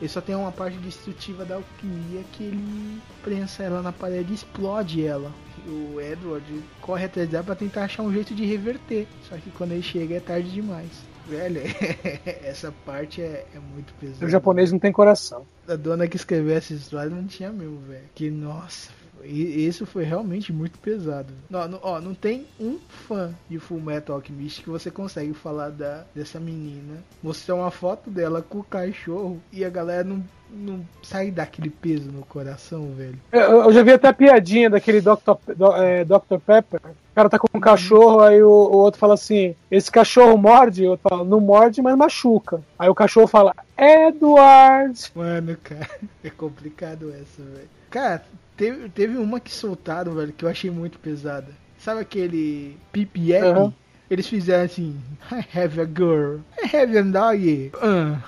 [0.00, 4.36] Ele só tem uma parte destrutiva da alquimia que ele prensa ela na parede e
[4.36, 5.32] explode ela.
[5.66, 6.44] O Edward
[6.80, 9.08] corre atrás dela pra tentar achar um jeito de reverter.
[9.28, 11.15] Só que quando ele chega é tarde demais.
[11.28, 11.60] Velho,
[12.44, 14.24] essa parte é, é muito pesada.
[14.24, 15.46] O japonês não tem coração.
[15.68, 18.04] A dona que escreveu essa história não tinha mesmo, velho.
[18.14, 18.90] Que nossa,
[19.24, 21.32] e isso foi realmente muito pesado.
[21.50, 25.70] Não, não, ó, não tem um fã de Full Metal Alchemist que você consegue falar
[25.70, 30.80] da, dessa menina, mostrar uma foto dela com o cachorro e a galera não, não
[31.02, 33.18] sai daquele peso no coração, velho.
[33.32, 35.54] Eu, eu já vi até a piadinha daquele Dr.
[35.56, 36.38] Do- é, Dr.
[36.44, 36.80] Pepper.
[36.84, 40.84] O cara tá com um cachorro, aí o, o outro fala assim: Esse cachorro morde?
[40.86, 42.60] O outro fala: Não morde, mas machuca.
[42.78, 45.10] Aí o cachorro fala: Edward.
[45.14, 45.88] Mano, cara,
[46.22, 47.68] é complicado essa, velho.
[47.96, 48.22] Cara,
[48.58, 51.48] teve, teve uma que soltaram, velho, que eu achei muito pesada.
[51.78, 53.46] Sabe aquele Yap?
[53.46, 53.74] Aham.
[54.10, 55.00] Eles fizeram assim:
[55.32, 57.72] I have a girl, I have a dog.
[57.80, 58.20] Ah.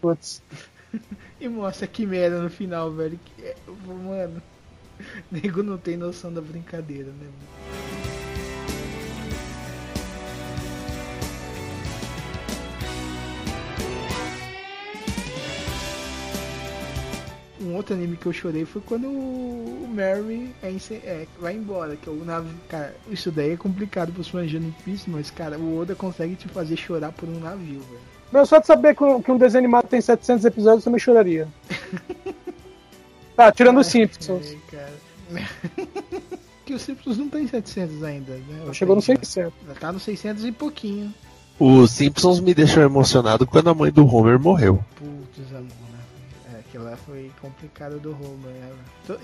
[0.00, 0.42] Putz.
[1.38, 3.20] E mostra a quimera no final, velho.
[3.22, 4.42] Que é- Mano,
[5.30, 8.05] nego não tem noção da brincadeira, né?
[17.66, 20.68] Um outro anime que eu chorei foi quando o Mary é,
[21.04, 22.54] é, vai embora, que é o navio.
[22.68, 26.36] Cara, isso daí é complicado pros fãs de One Piece, mas, cara, o Oda consegue
[26.36, 28.00] te fazer chorar por um navio, velho.
[28.32, 31.00] Meu, só de saber que um, que um desenho animado tem 700 episódios, eu também
[31.00, 31.48] choraria.
[33.36, 34.46] Tá, tirando os Simpsons.
[34.46, 34.92] É, cara.
[36.64, 38.62] que os Simpsons não tem 700 ainda, né?
[38.66, 39.24] Ou Chegou no tem já?
[39.24, 39.52] 600.
[39.68, 41.12] Já tá no 600 e pouquinho.
[41.60, 44.82] Os Simpsons me deixou emocionado quando a mãe do Homer morreu.
[47.40, 48.70] Complicado do Homer, né?
[49.06, 49.16] Tô-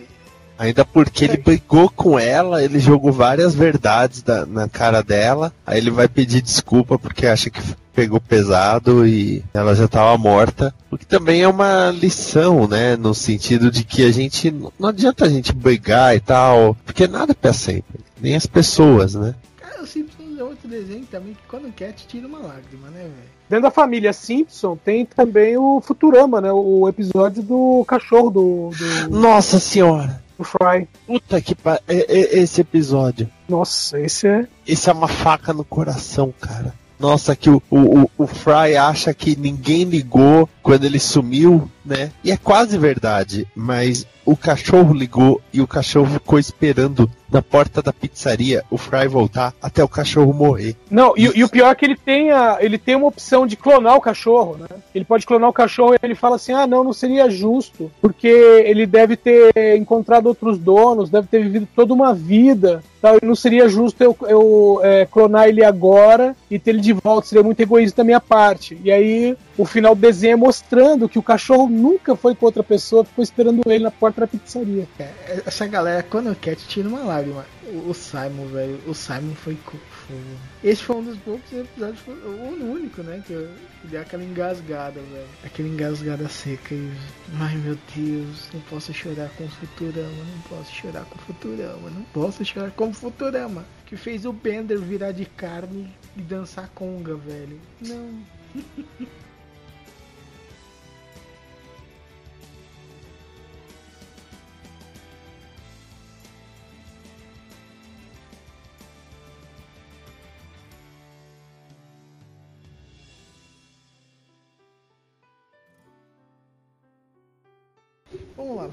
[0.59, 5.79] Ainda porque ele brigou com ela, ele jogou várias verdades da- na cara dela, aí
[5.79, 7.61] ele vai pedir desculpa porque acha que
[7.95, 10.73] pegou pesado e ela já tava morta.
[10.91, 12.97] O que também é uma lição, né?
[12.97, 14.55] No sentido de que a gente.
[14.79, 18.01] Não adianta a gente brigar e tal, porque nada é pra sempre.
[18.21, 19.35] Nem as pessoas, né?
[19.59, 23.01] Cara, os Simpsons é outro desenho também que quando quer te tira uma lágrima, né,
[23.01, 23.33] velho?
[23.53, 26.51] Dentro da família Simpson tem também o Futurama, né?
[26.51, 28.71] O episódio do cachorro do,
[29.11, 30.23] do, Nossa senhora!
[30.39, 30.89] do Fry.
[31.07, 31.79] Puta que pa...
[31.87, 33.29] Esse episódio.
[33.47, 34.47] Nossa, esse é.
[34.67, 36.73] Esse é uma faca no coração, cara.
[36.99, 42.11] Nossa, que o, o, o- o Fry acha que ninguém ligou quando ele sumiu, né?
[42.23, 47.81] E é quase verdade, mas o cachorro ligou e o cachorro ficou esperando na porta
[47.81, 50.77] da pizzaria o Fry voltar até o cachorro morrer.
[50.91, 53.57] Não, e, e o pior é que ele tem, a, ele tem uma opção de
[53.57, 54.67] clonar o cachorro, né?
[54.95, 58.29] Ele pode clonar o cachorro e ele fala assim: ah, não, não seria justo, porque
[58.29, 63.35] ele deve ter encontrado outros donos, deve ter vivido toda uma vida, tal, e não
[63.35, 67.61] seria justo eu, eu é, clonar ele agora e ter ele de volta, seria muito
[67.61, 68.79] egoísta da minha parte.
[68.85, 72.63] E aí o final do desenho é mostrando que o cachorro nunca foi com outra
[72.63, 74.89] pessoa, ficou esperando ele na porta da pizzaria.
[74.99, 77.45] É, Essa galera, quando quer, te tira uma lágrima.
[77.67, 80.17] O, o Simon, velho, o Simon foi, foi.
[80.65, 83.23] Esse foi um dos poucos episódios, o único, né?
[83.27, 83.49] Que eu
[83.85, 85.27] dei aquela engasgada, velho.
[85.45, 86.93] Aquela engasgada seca e.
[87.39, 92.45] Ai meu Deus, não posso chorar com Futurama, não posso chorar com Futurama, não posso
[92.45, 93.65] chorar com Futurama.
[93.87, 97.61] Que fez o Bender virar de carne e dançar conga, velho.
[97.81, 98.21] Não.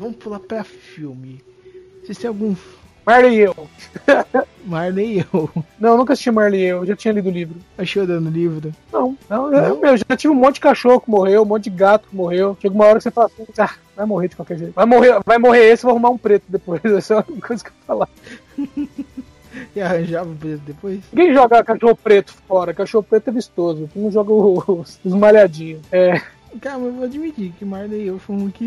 [0.09, 1.39] Vamos pular pra filme.
[2.01, 2.55] Vocês têm algum.
[3.05, 3.55] Marley e eu.
[4.65, 5.49] Marley e eu.
[5.79, 7.59] Não, nunca assisti Marley e eu, já tinha lido o livro.
[7.77, 8.71] Tá chorando o livro?
[8.91, 11.69] Não, não, eu, meu, já tive um monte de cachorro que morreu, um monte de
[11.69, 12.57] gato que morreu.
[12.59, 14.73] Chega uma hora que você fala assim, ah, vai morrer de qualquer jeito.
[14.73, 16.81] Vai morrer, vai morrer esse, eu vou arrumar um preto depois.
[16.91, 18.09] Essa é a única coisa que eu falar.
[19.75, 20.99] E arranjava o preço depois?
[21.11, 23.89] Ninguém joga cachorro preto fora, cachorro preto é vistoso.
[23.91, 25.81] Tu não joga os, os malhadinhos.
[25.91, 26.21] É,
[26.59, 28.65] Cara, eu vou admitir que Marley e eu foi um que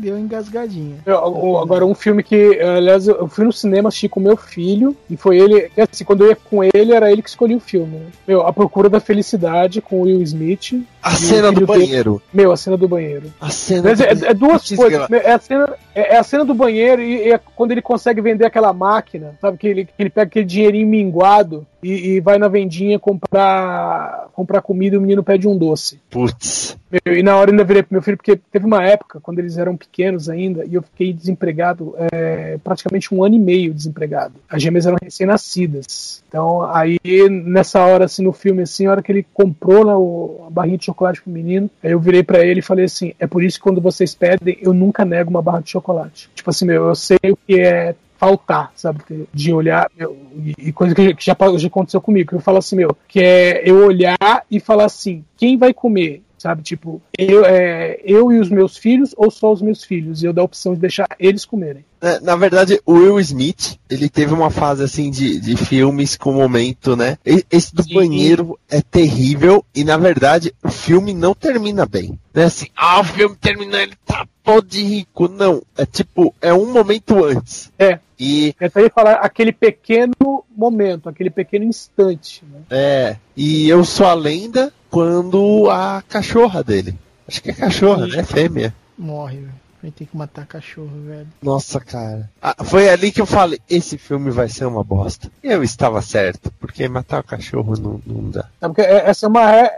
[0.00, 0.96] deu engasgadinha.
[1.06, 4.96] eu- o- agora um filme que, aliás, eu fui no cinema assistir com meu filho
[5.08, 7.96] e foi ele, assim, quando eu ia com ele, era ele que escolhia o filme.
[7.98, 8.06] Né?
[8.28, 10.84] Meu, A Procura da Felicidade com o Will Smith.
[11.02, 12.22] A cena do filho dele- banheiro.
[12.32, 13.32] Meu, a cena do banheiro.
[13.40, 14.30] A cena Mas do é, banheiro.
[14.30, 15.10] é duas Putz, coisas.
[15.10, 18.44] É a, cena, é, é a cena do banheiro e é quando ele consegue vender
[18.44, 19.58] aquela máquina, sabe?
[19.58, 24.62] Que ele, que ele pega aquele dinheirinho minguado e, e vai na vendinha comprar, comprar
[24.62, 26.00] comida e o menino pede um doce.
[26.10, 26.78] Putz.
[27.06, 29.56] E na hora eu ainda virei pro meu filho, porque teve uma época, quando eles
[29.56, 34.34] eram pequenos ainda, e eu fiquei desempregado é, praticamente um ano e meio desempregado.
[34.48, 36.22] As gêmeas eram recém-nascidas.
[36.28, 36.98] Então, aí,
[37.30, 40.84] nessa hora, assim, no filme, assim, a hora que ele comprou o, a barrinha de
[40.84, 43.62] chocolate pro menino, aí eu virei pra ele e falei assim: é por isso que
[43.62, 46.30] quando vocês pedem, eu nunca nego uma barra de chocolate.
[46.34, 49.00] Tipo assim, meu, eu sei o que é faltar, sabe?
[49.34, 50.16] De olhar, meu,
[50.56, 53.68] e, coisa que, que já, já aconteceu comigo, que eu falo assim, meu, que é
[53.68, 56.22] eu olhar e falar assim, quem vai comer?
[56.42, 60.22] Sabe, tipo, eu, é, eu e os meus filhos ou só os meus filhos?
[60.22, 61.84] E eu dou a opção de deixar eles comerem.
[62.00, 66.32] É, Na verdade, o Will Smith, ele teve uma fase assim de, de filmes com
[66.32, 67.16] momento, né?
[67.48, 67.94] Esse do Sim.
[67.94, 72.18] banheiro é terrível e na verdade o filme não termina bem.
[72.34, 75.28] Não é assim, ah, o filme terminou, ele tá todo de rico.
[75.28, 77.70] Não, é tipo, é um momento antes.
[77.78, 78.00] É.
[78.18, 82.42] E É até falar aquele pequeno momento, aquele pequeno instante.
[82.50, 82.60] Né?
[82.68, 86.94] é, e eu sou a lenda quando a cachorra dele.
[87.26, 88.22] Acho que é cachorra, né?
[88.22, 88.74] Fêmea.
[88.98, 89.54] Morre, velho.
[89.82, 91.26] A gente tem que matar cachorro, velho.
[91.42, 92.30] Nossa, cara.
[92.40, 95.28] Ah, foi ali que eu falei, esse filme vai ser uma bosta.
[95.42, 98.42] E eu estava certo, porque matar o cachorro não, não dá.
[98.60, 99.72] Sabe, porque é- essa é uma, re-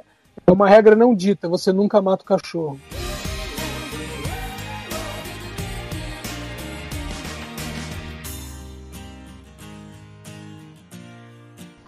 [0.46, 2.78] é uma regra não dita, você nunca mata o cachorro.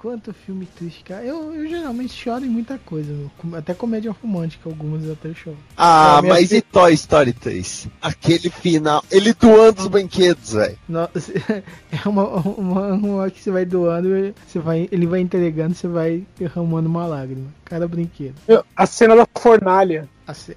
[0.01, 1.25] Quanto filme triste, cara.
[1.25, 3.13] Eu, eu geralmente choro em muita coisa.
[3.55, 5.57] Até comédia romântica, algumas eu até choro.
[5.77, 7.89] Ah, É, mas fi- e Toy Story 3?
[8.01, 10.79] Aquele final, ele doando os brinquedos, velho.
[10.89, 11.33] Nossa,
[11.91, 16.25] é uma, uma, uma que você vai doando, você vai, ele vai entregando, você vai
[16.39, 17.49] derramando uma lágrima.
[17.65, 18.35] Cada brinquedo.
[18.77, 20.09] A cena da fornalha.
[20.35, 20.57] Cê-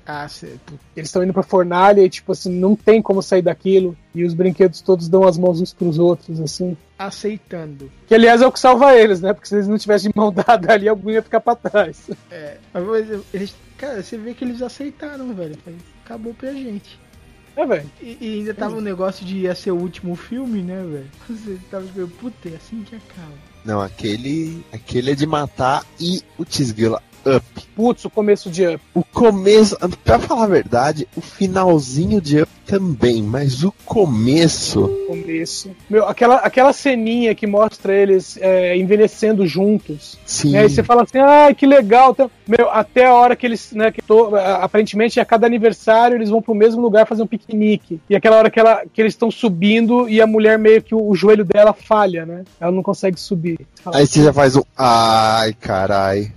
[0.65, 3.95] puta, Eles estão indo pra fornalha e, tipo assim, não tem como sair daquilo.
[4.15, 6.76] E os brinquedos todos dão as mãos uns pros outros, assim.
[6.97, 7.91] aceitando.
[8.07, 9.34] Que, aliás, é o que salva eles, né?
[9.34, 12.09] Porque se eles não tivessem de mão dada ali, algum ia ficar pra trás.
[12.32, 15.55] É, mas eles, cara, você vê que eles aceitaram, velho.
[16.03, 16.99] Acabou pra gente.
[17.55, 17.89] É, velho.
[18.01, 21.11] E, e ainda tava o negócio de ia ser o último filme, né, velho?
[21.30, 23.34] Você tava tipo, puta, é assim que acaba.
[23.65, 27.45] Não, aquele, aquele é de matar e o Tisguila Up.
[27.76, 28.80] Putz, o começo de Up.
[28.93, 34.88] O começo, pra falar a verdade, o finalzinho de Up também, mas o começo.
[35.07, 35.72] Começo.
[35.89, 40.17] Meu, aquela, aquela ceninha que mostra eles é, envelhecendo juntos.
[40.26, 40.51] Sim.
[40.51, 42.15] E aí você fala assim, ai, que legal.
[42.47, 46.41] Meu, até a hora que eles, né, que to- aparentemente a cada aniversário eles vão
[46.41, 47.99] pro mesmo lugar fazer um piquenique.
[48.09, 51.09] E aquela hora que, ela, que eles estão subindo e a mulher meio que o,
[51.09, 52.43] o joelho dela falha, né?
[52.59, 53.59] Ela não consegue subir.
[53.84, 54.63] Fala, Aí você já faz um.
[54.78, 56.32] Ai, carai.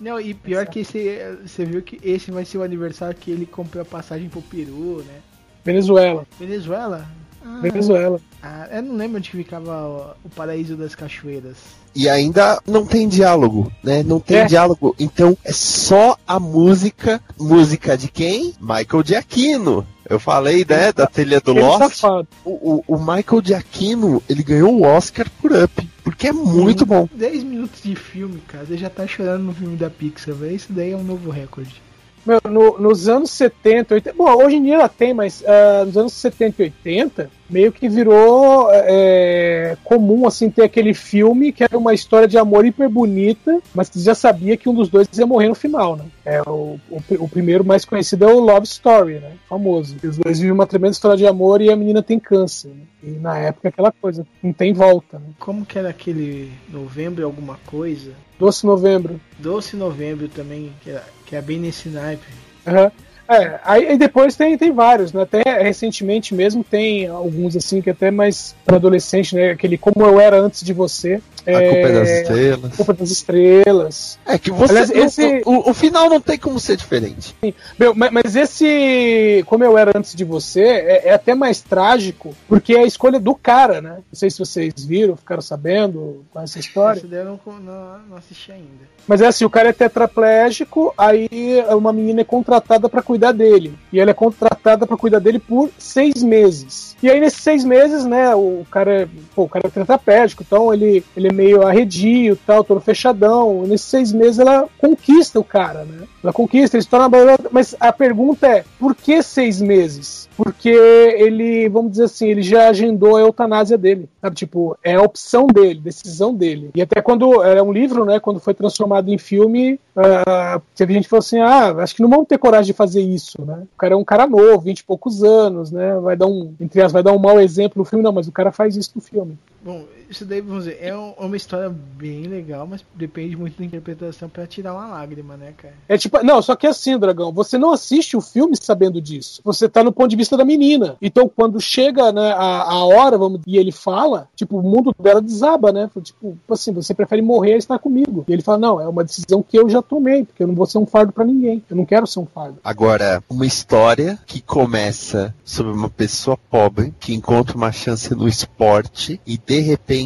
[0.00, 3.46] Não, e pior que esse, você viu que esse vai ser o aniversário que ele
[3.46, 5.20] comprou a passagem pro Peru, né?
[5.64, 6.24] Venezuela.
[6.38, 7.06] Venezuela?
[7.44, 8.20] Ah, Venezuela.
[8.42, 11.56] ah, eu não lembro onde ficava o, o paraíso das cachoeiras.
[11.94, 14.02] E ainda não tem diálogo, né?
[14.04, 14.44] Não tem É.
[14.44, 14.94] diálogo.
[14.98, 17.20] Então é só a música.
[17.38, 18.54] Música de quem?
[18.60, 19.86] Michael Giacchino.
[20.08, 20.92] Eu falei, né?
[20.92, 21.78] Da trilha do Ele Lost.
[21.96, 22.26] safado.
[22.44, 25.88] O, o, o Michael Giacchino, ele ganhou o Oscar por Up.
[26.02, 27.08] Porque é muito bom.
[27.12, 28.64] 10 minutos de filme, cara.
[28.64, 30.54] Você já tá chorando no filme da Pixar, velho.
[30.56, 31.82] Isso daí é um novo recorde.
[32.24, 34.16] Meu, no- nos anos 70, 80.
[34.16, 37.88] Bom, hoje em dia ela tem, mas ah, nos anos 70 e 80, meio que
[37.88, 43.60] virou é, comum assim ter aquele filme que era uma história de amor hiper bonita,
[43.74, 46.04] mas que já sabia que um dos dois ia morrer no final, né?
[46.24, 49.32] É, o, o, o primeiro mais conhecido é o Love Story, né?
[49.48, 49.96] Famoso.
[50.02, 52.68] Os dois vivem uma tremenda história de amor e a menina tem câncer.
[52.68, 52.82] né?
[53.02, 55.26] E na época aquela coisa, não tem volta, né?
[55.38, 58.12] Como que era aquele novembro alguma coisa?
[58.38, 59.20] Doce Novembro.
[59.38, 62.26] Doce novembro também, que é, que é bem nesse naipe.
[62.66, 62.90] Aham.
[63.28, 65.22] É, aí, depois tem, tem vários, né?
[65.22, 69.50] Até recentemente mesmo tem alguns assim que até mais para adolescente, né?
[69.50, 71.20] Aquele Como Eu Era Antes de Você.
[71.46, 72.76] A culpa é das estrelas.
[72.76, 74.18] Culpa das Estrelas.
[74.26, 74.72] É que você.
[74.72, 77.34] Aliás, esse- o, o final não tem como ser diferente.
[77.78, 82.34] Meu, ma- mas esse Como Eu Era Antes de Você é, é até mais trágico
[82.48, 83.90] porque é a escolha do cara, né?
[83.96, 87.02] Não sei se vocês viram, ficaram sabendo com essa história.
[87.10, 88.88] Eu não, não, não assisti ainda.
[89.06, 91.28] Mas é assim, o cara é tetraplégico, aí
[91.74, 93.74] uma menina é contratada pra cuidar dele.
[93.92, 96.96] E ela é contratada pra cuidar dele por seis meses.
[97.02, 101.04] E aí nesses seis meses, né, o cara pô, o cara é tetraplégico, então ele,
[101.16, 103.62] ele é meio arredio, tal, todo fechadão.
[103.64, 106.06] E nesses seis meses ela conquista o cara, né?
[106.22, 107.08] Ela conquista, ele se torna...
[107.50, 110.28] Mas a pergunta é, por que seis meses?
[110.36, 114.08] Porque ele, vamos dizer assim, ele já agendou a eutanásia dele.
[114.20, 114.36] Sabe?
[114.36, 116.70] Tipo, é a opção dele, decisão dele.
[116.74, 118.20] E até quando era um livro, né?
[118.20, 122.08] Quando foi transformado em filme, ah, teve gente que falou assim: ah, acho que não
[122.08, 123.66] vamos ter coragem de fazer isso, né?
[123.74, 125.98] O cara é um cara novo, vinte e poucos anos, né?
[125.98, 128.32] Vai dar um, entre as, vai dar um mau exemplo no filme, não, mas o
[128.32, 129.38] cara faz isso no filme.
[129.62, 133.58] Bom, isso daí, vamos dizer, é um- é uma história bem legal, mas depende muito
[133.58, 135.74] da interpretação pra tirar uma lágrima, né, cara?
[135.88, 139.40] É tipo, não, só que é assim, Dragão, você não assiste o filme sabendo disso.
[139.44, 140.96] Você tá no ponto de vista da menina.
[141.02, 145.20] Então, quando chega, né, a, a hora, vamos, e ele fala, tipo, o mundo dela
[145.20, 145.90] desaba, né?
[146.02, 148.24] Tipo, assim, você prefere morrer a estar comigo.
[148.28, 150.66] E ele fala, não, é uma decisão que eu já tomei, porque eu não vou
[150.66, 151.62] ser um fardo pra ninguém.
[151.68, 152.58] Eu não quero ser um fardo.
[152.64, 159.20] Agora, uma história que começa sobre uma pessoa pobre que encontra uma chance no esporte
[159.26, 159.97] e de repente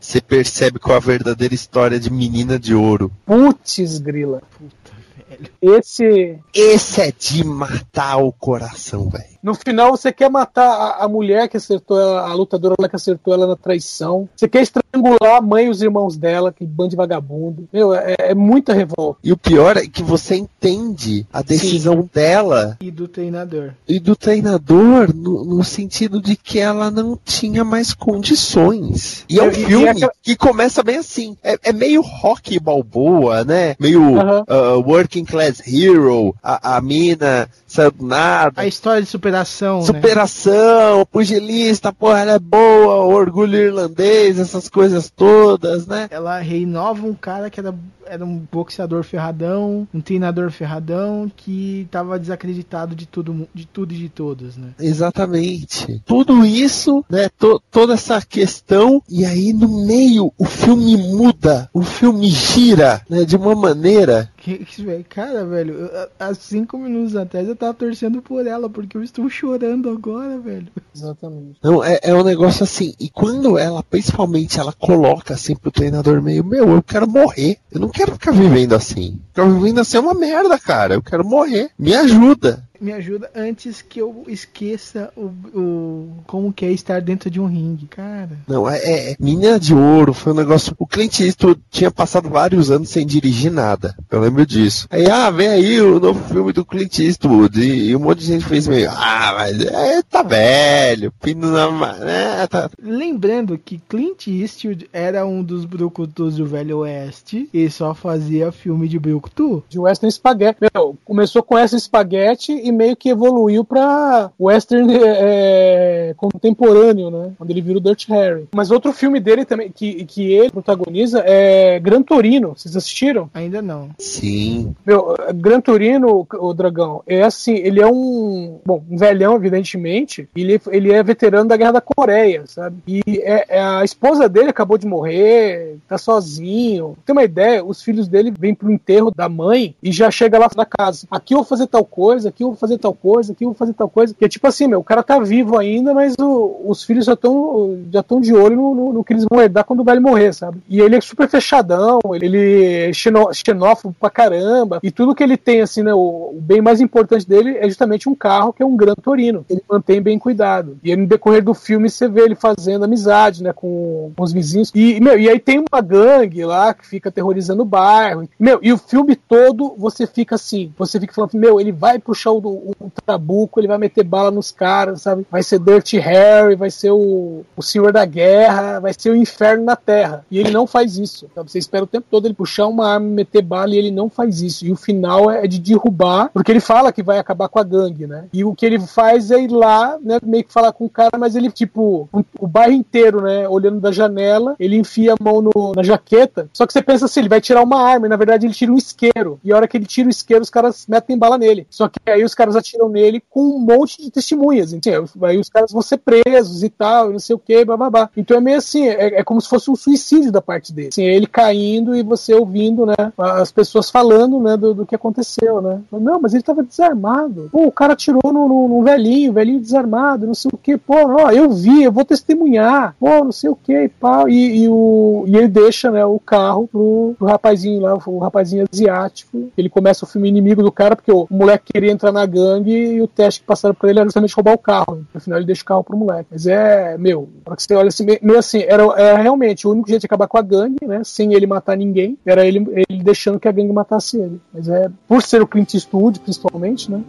[0.00, 3.10] você percebe qual é a verdadeira história de menina de ouro.
[3.24, 4.42] Putz, grila.
[4.58, 4.92] Puta,
[5.28, 5.78] velho.
[5.78, 6.38] Esse.
[6.54, 9.35] Esse é de matar o coração, velho.
[9.46, 12.96] No final, você quer matar a, a mulher que acertou ela, a lutadora lá que
[12.96, 14.28] acertou ela na traição.
[14.34, 17.68] Você quer estrangular a mãe e os irmãos dela, que bando de vagabundo.
[17.72, 19.20] Meu, é, é muita revolta.
[19.22, 23.70] E o pior é que você entende a decisão dela E do treinador.
[23.86, 29.24] e do treinador no, no sentido de que ela não tinha mais condições.
[29.28, 31.36] E é um E- e filme aquela- que começa bem assim.
[31.42, 33.76] É, é meio rock balboa, né?
[33.78, 34.44] Meio Aham.
[34.48, 36.34] uh, working class hero.
[36.42, 38.60] A, a mina saiu do nada.
[38.60, 39.08] A história de
[39.44, 39.86] superação, né?
[39.86, 46.08] Superação, pugilista, porra, ela é boa, orgulho irlandês, essas coisas todas, né?
[46.10, 47.74] Ela renova um cara que era,
[48.06, 53.96] era um boxeador ferradão, um treinador ferradão, que tava desacreditado de tudo, de tudo e
[53.98, 54.68] de todos, né?
[54.80, 56.00] Exatamente.
[56.04, 57.28] Tudo isso, né?
[57.38, 63.24] to- toda essa questão, e aí no meio o filme muda, o filme gira, né?
[63.24, 64.30] De uma maneira.
[64.78, 69.02] Velho, cara, velho, eu- há cinco minutos atrás eu tava torcendo por ela, porque eu
[69.02, 70.68] estou chorando agora, velho.
[70.94, 71.58] Exatamente.
[71.62, 72.94] Não, é, é um negócio assim.
[73.00, 77.58] E quando ela, principalmente, ela coloca assim pro treinador meio, meu, eu quero morrer.
[77.72, 79.18] Eu não quero ficar vivendo assim.
[79.28, 80.94] Ficar vivendo assim é uma merda, cara.
[80.94, 81.70] Eu quero morrer.
[81.78, 82.62] Me ajuda.
[82.80, 87.46] Me ajuda antes que eu esqueça o, o como que é estar dentro de um
[87.46, 88.38] ringue, cara.
[88.46, 90.74] Não, é, é, é Mina de Ouro, foi um negócio.
[90.78, 93.94] O Clint Eastwood tinha passado vários anos sem dirigir nada.
[94.10, 94.86] Eu lembro disso.
[94.90, 97.60] Aí, ah, vem aí o novo filme do Clint Eastwood.
[97.60, 101.66] E, e um monte de gente fez meio, ah, mas é, tá velho, pino na.
[102.04, 102.70] É, tá.
[102.82, 108.88] Lembrando que Clint Eastwood era um dos brucutus do Velho Oeste e só fazia filme
[108.88, 109.64] de brucutu.
[109.68, 110.58] De western spaghetti.
[110.74, 117.32] Meu, começou com essa spaghetti e meio que evoluiu pra western é, contemporâneo, né?
[117.38, 118.46] Quando ele vira o Dirt Harry.
[118.54, 122.54] Mas outro filme dele também, que, que ele protagoniza, é Gran Torino.
[122.56, 123.30] Vocês assistiram?
[123.34, 123.90] Ainda não.
[123.98, 124.74] Sim.
[124.84, 130.60] Meu, Gran Torino, o Dragão, é assim, ele é um, bom, um velhão, evidentemente, ele,
[130.70, 132.76] ele é veterano da Guerra da Coreia, sabe?
[132.86, 136.96] E é, é- a esposa dele acabou de morrer, tá sozinho.
[137.04, 140.48] Tem uma ideia, os filhos dele vêm pro enterro da mãe e já chega lá
[140.56, 141.06] na casa.
[141.10, 143.54] Aqui eu vou fazer tal coisa, aqui eu vou fazer tal coisa, aqui eu vou
[143.54, 144.14] fazer tal coisa.
[144.14, 147.12] Que é tipo assim, meu, o cara tá vivo ainda, mas o- os filhos já
[147.12, 150.00] estão já tão de olho no, no- no que eles vão herdar quando o velho
[150.02, 150.58] morrer, sabe?
[150.68, 154.80] E ele é super fechadão, ele, é xenó- xenófobo pra caramba.
[154.82, 155.92] E tudo que ele tem, assim, né?
[155.94, 159.44] O, o bem mais importante dele é justamente um carro que é um Gran Torino.
[159.48, 160.78] Ele mantém bem cuidado.
[160.82, 163.52] E aí, no decorrer do filme você vê ele fazendo amizade, né?
[163.52, 164.70] Com, com os vizinhos.
[164.74, 168.28] E, meu, e aí tem uma gangue lá que fica aterrorizando o bairro.
[168.38, 172.30] Meu, e o filme todo você fica assim, você fica falando, meu, ele vai puxar
[172.32, 175.26] o, o, o trabuco, ele vai meter bala nos caras, sabe?
[175.30, 179.64] Vai ser Dirty Harry, vai ser o, o Senhor da Guerra, vai ser o inferno
[179.64, 180.24] na Terra.
[180.30, 181.26] E ele não faz isso.
[181.34, 181.50] Sabe?
[181.50, 184.40] Você espera o tempo todo ele puxar uma arma, meter bala e ele não faz
[184.42, 184.64] isso.
[184.66, 188.06] E o final é de derrubar, porque ele fala que vai acabar com a gangue,
[188.06, 188.24] né?
[188.32, 191.18] E o que ele faz é ir lá, né, meio que falar com o cara,
[191.18, 195.40] mas ele, tipo, um- o bairro inteiro, né, olhando da janela, ele enfia a mão
[195.42, 196.48] no- na jaqueta.
[196.52, 198.72] Só que você pensa assim, ele vai tirar uma arma, e na verdade ele tira
[198.72, 199.38] um isqueiro.
[199.44, 201.66] E a hora que ele tira o isqueiro, os caras metem bala nele.
[201.70, 204.72] Só que aí os caras atiram nele com um monte de testemunhas.
[204.72, 208.08] Então, aí os caras vão ser presos e tal, não sei o que, bababá.
[208.16, 210.88] Então é meio assim, é, é como se fosse um suicídio da parte dele.
[210.92, 214.94] Assim, é ele caindo e você ouvindo, né, as pessoas falando, né, do, do que
[214.94, 215.80] aconteceu, né.
[215.90, 217.48] Não, mas ele tava desarmado.
[217.50, 220.76] Pô, o cara atirou no, no- no velhinho, velhinho desarmado, não sei o que.
[220.76, 222.94] Pô, ó, eu vi, eu vou testemunhar.
[223.00, 224.28] Pô, não sei o que e pau.
[224.28, 228.66] E, e o, e ele deixa, né, o carro pro, pro rapazinho lá, o rapazinho
[228.70, 229.48] asiático.
[229.56, 233.02] Ele começa o filme inimigo do cara, porque o, moleque queria entrar na gangue e
[233.02, 235.06] o teste que passaram pra ele era justamente roubar o carro.
[235.12, 236.28] No final ele deixa o carro pro moleque.
[236.30, 239.88] Mas é, meu, pra que você olha assim, meio assim, era, era realmente o único
[239.88, 243.40] jeito de acabar com a gangue, né, sem ele matar ninguém, era ele, ele deixando
[243.40, 244.40] que a gangue matasse ele.
[244.52, 247.02] Mas é, por ser o Clint Eastwood, principalmente, né,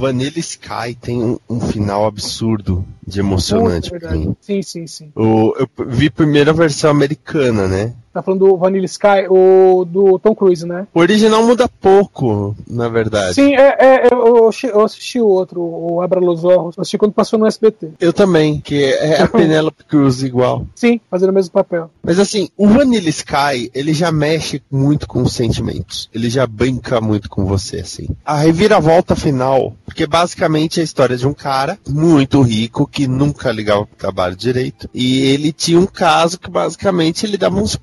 [0.00, 4.34] Vanilla Sky tem um, um final absurdo de emocionante Puta, pra mim.
[4.40, 5.12] Sim, sim, sim.
[5.14, 7.94] O, eu vi primeiro a versão americana, né?
[8.12, 10.86] Tá falando do Vanilla Sky, o do Tom Cruise, né?
[10.92, 13.34] O original muda pouco, na verdade.
[13.34, 16.98] Sim, é, é, eu, assisti, eu assisti o outro, o Abra Los Orros, eu assisti
[16.98, 17.92] quando passou no SBT.
[18.00, 20.66] Eu também, que é a Penélope Cruz igual.
[20.74, 21.88] Sim, fazendo o mesmo papel.
[22.02, 26.10] Mas assim, o Vanilla Sky, ele já mexe muito com os sentimentos.
[26.12, 28.08] Ele já brinca muito com você, assim.
[28.24, 33.52] A reviravolta final, porque basicamente é a história de um cara muito rico que nunca
[33.52, 34.88] ligava pro trabalho direito.
[34.92, 37.76] E ele tinha um caso que basicamente ele dava uns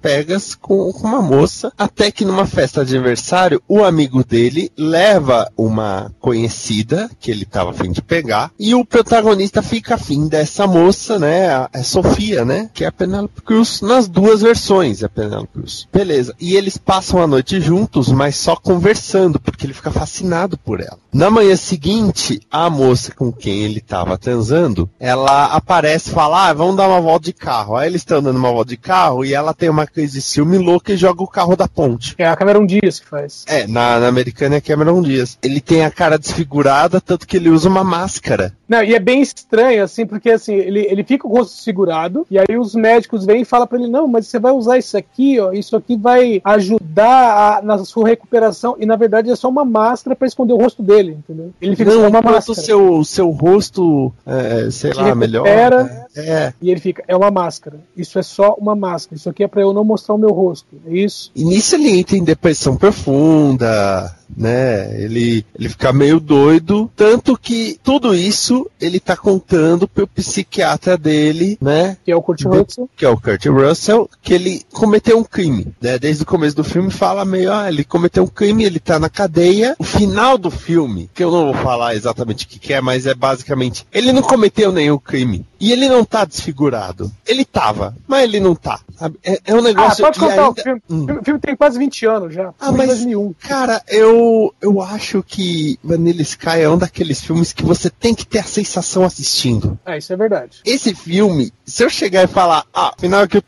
[0.59, 7.09] com, uma moça, até que numa festa de aniversário, o amigo dele leva uma conhecida
[7.20, 11.49] que ele tava afim de pegar, e o protagonista fica afim dessa moça, né?
[11.49, 12.70] A Sofia, né?
[12.74, 15.88] Que é a Penelope Cruz, nas duas versões, a Penelope Cruz.
[15.91, 16.34] Beleza.
[16.39, 20.97] E eles passam a noite juntos, mas só conversando, porque ele fica fascinado por ela.
[21.13, 26.53] Na manhã seguinte, a moça com quem ele tava transando, ela aparece e fala: Ah,
[26.53, 27.76] vamos dar uma volta de carro.
[27.76, 30.58] Aí eles estão dando uma volta de carro e ela tem uma crise de ciúme
[30.58, 32.16] louca e joga o carro da ponte.
[32.18, 33.43] É a Cameron Diaz que faz.
[33.47, 35.38] É, na, na americana é Cameron Diaz.
[35.41, 38.57] Ele tem a cara desfigurada, tanto que ele usa uma máscara.
[38.68, 42.38] Não, e é bem estranho, assim, porque assim, ele, ele fica o rosto segurado, e
[42.38, 45.39] aí os médicos vêm e falam pra ele, não, mas você vai usar isso aqui,
[45.39, 49.63] ó, isso aqui vai ajudar a- na sua recuperação, e na verdade é só uma
[49.63, 51.51] máscara pra esconder o rosto dele, entendeu?
[51.61, 52.59] Ele fica Não, com uma máscara.
[52.59, 55.45] seu, seu rosto, é, sei Se lá, melhor.
[55.45, 56.07] recupera.
[56.15, 56.53] É.
[56.61, 57.78] E ele fica, é uma máscara.
[57.95, 59.15] Isso é só uma máscara.
[59.18, 60.68] Isso aqui é pra eu não mostrar o meu rosto.
[60.88, 61.32] É isso?
[61.36, 65.02] E nisso ele entra em depressão profunda, né?
[65.02, 66.92] Ele, ele fica meio doido.
[66.96, 71.98] Tanto que tudo isso ele tá contando pro psiquiatra dele, né?
[72.04, 72.90] Que é o Kurt Russell.
[72.96, 75.68] Que é o Kurt Russell, que ele cometeu um crime.
[75.82, 75.98] Né?
[76.00, 79.10] Desde o começo do filme fala meio, ah, ele cometeu um crime, ele tá na
[79.10, 79.76] cadeia.
[79.80, 83.06] O final do filme, que eu não vou falar exatamente o que, que é, mas
[83.06, 85.46] é basicamente, ele não cometeu nenhum crime.
[85.60, 87.12] E ele não tá desfigurado.
[87.26, 88.80] Ele tava, mas ele não tá.
[88.97, 89.18] sabe?
[89.24, 90.49] É, é um Ah, negócio pode que contar ainda...
[90.49, 90.82] o filme.
[90.89, 91.05] Hum.
[91.20, 92.53] O filme- tem quase 20 anos já.
[92.60, 93.34] Ah, mas- 2001.
[93.39, 98.26] Cara, eu, eu acho que Vanilla Sky é um daqueles filmes que você tem que
[98.26, 99.80] ter a sensação assistindo.
[99.86, 100.60] É, isso é verdade.
[100.66, 103.43] Esse filme, se eu chegar e falar, ah, final é que eu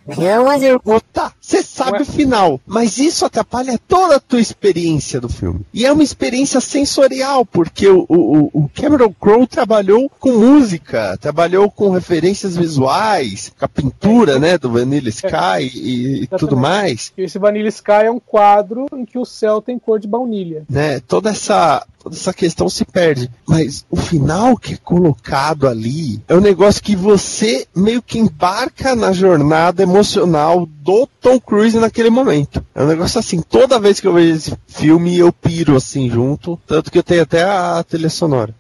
[0.84, 2.02] vou, tá, você sabe Ué.
[2.04, 5.62] o final, mas isso atrapalha toda a tua experiência do filme.
[5.74, 11.72] E é uma experiência sensorial, porque o, o, o Cameron Crowe trabalhou com música, trabalhou
[11.72, 17.12] com referências visuais, com a pintura, né, do Vanilla Sky e, e tudo mais.
[17.18, 20.66] E esse Vanilla Sky é um quadro em que o céu tem cor de baunilha.
[20.70, 21.00] né?
[21.00, 23.30] Toda essa toda essa questão se perde.
[23.48, 28.96] Mas o final que é colocado ali é um negócio que você meio que embarca
[28.96, 32.66] na jornada emocional do Tom Cruise naquele momento.
[32.74, 36.60] É um negócio assim, toda vez que eu vejo esse filme eu piro assim junto,
[36.66, 38.56] tanto que eu tenho até a trilha sonora.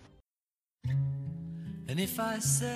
[1.88, 2.70] And if I said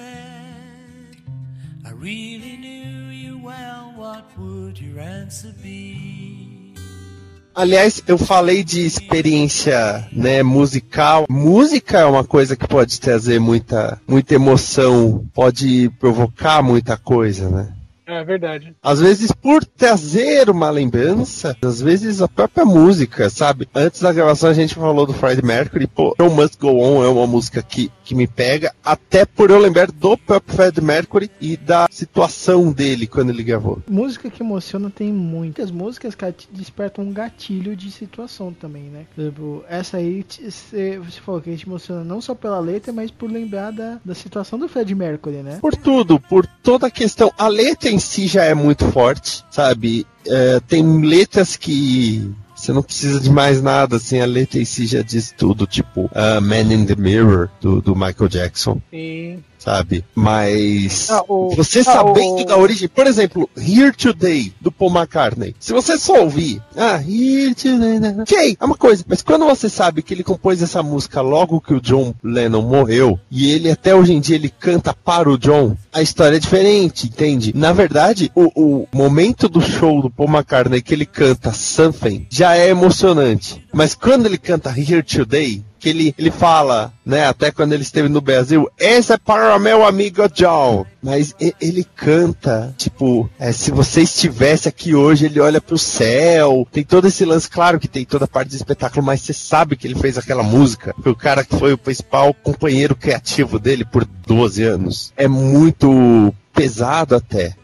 [1.86, 6.43] I really knew you well, what would your answer be?
[7.56, 11.26] Aliás, eu falei de experiência, né, musical.
[11.30, 17.68] Música é uma coisa que pode trazer muita, muita emoção, pode provocar muita coisa, né?
[18.06, 18.76] É verdade.
[18.82, 23.68] Às vezes por trazer uma lembrança, às vezes a própria música, sabe?
[23.74, 27.08] Antes da gravação a gente falou do Freddie Mercury, pô, Show Must Go On é
[27.08, 31.56] uma música que, que me pega, até por eu lembrar do próprio Freddie Mercury e
[31.56, 33.82] da situação dele quando ele gravou.
[33.88, 39.06] Música que emociona tem muitas músicas que despertam um gatilho de situação também, né?
[39.16, 43.12] Por exemplo, essa aí você falou que a gente emociona não só pela letra, mas
[43.12, 45.60] por lembrar da, da situação do Fred Mercury, né?
[45.62, 47.32] Por tudo, por toda a questão.
[47.38, 50.06] A letra em si já é muito forte, sabe?
[50.26, 54.86] É, tem letras que você não precisa de mais nada, assim, a letra em si
[54.86, 58.82] já diz tudo, tipo ah, Man in the Mirror, do, do Michael Jackson.
[58.92, 60.04] E sabe?
[60.16, 64.92] Mas Ah, o- você ah, sabendo o- da origem, por exemplo, Here Today do Paul
[64.92, 65.56] McCartney.
[65.60, 68.16] Se você só ouvir, ah, Here Today, né?
[68.22, 69.04] ok, é uma coisa.
[69.08, 73.20] Mas quando você sabe que ele compôs essa música logo que o John Lennon morreu
[73.32, 77.08] e ele até hoje em dia ele canta para o John, a história é diferente,
[77.08, 77.52] entende?
[77.56, 82.56] Na verdade, o, o momento do show do Paul McCartney que ele canta Something já
[82.58, 83.64] é emocionante.
[83.74, 88.08] Mas quando ele canta Here Today, que ele, ele fala, né, até quando ele esteve
[88.08, 90.86] no Brasil, essa é para meu amigo John.
[91.02, 96.66] Mas ele canta, tipo, é, se você estivesse aqui hoje, ele olha pro céu.
[96.72, 99.76] Tem todo esse lance, claro que tem toda a parte do espetáculo, mas você sabe
[99.76, 100.96] que ele fez aquela música.
[101.06, 105.12] O cara que foi o principal companheiro criativo dele por 12 anos.
[105.18, 107.56] É muito pesado até.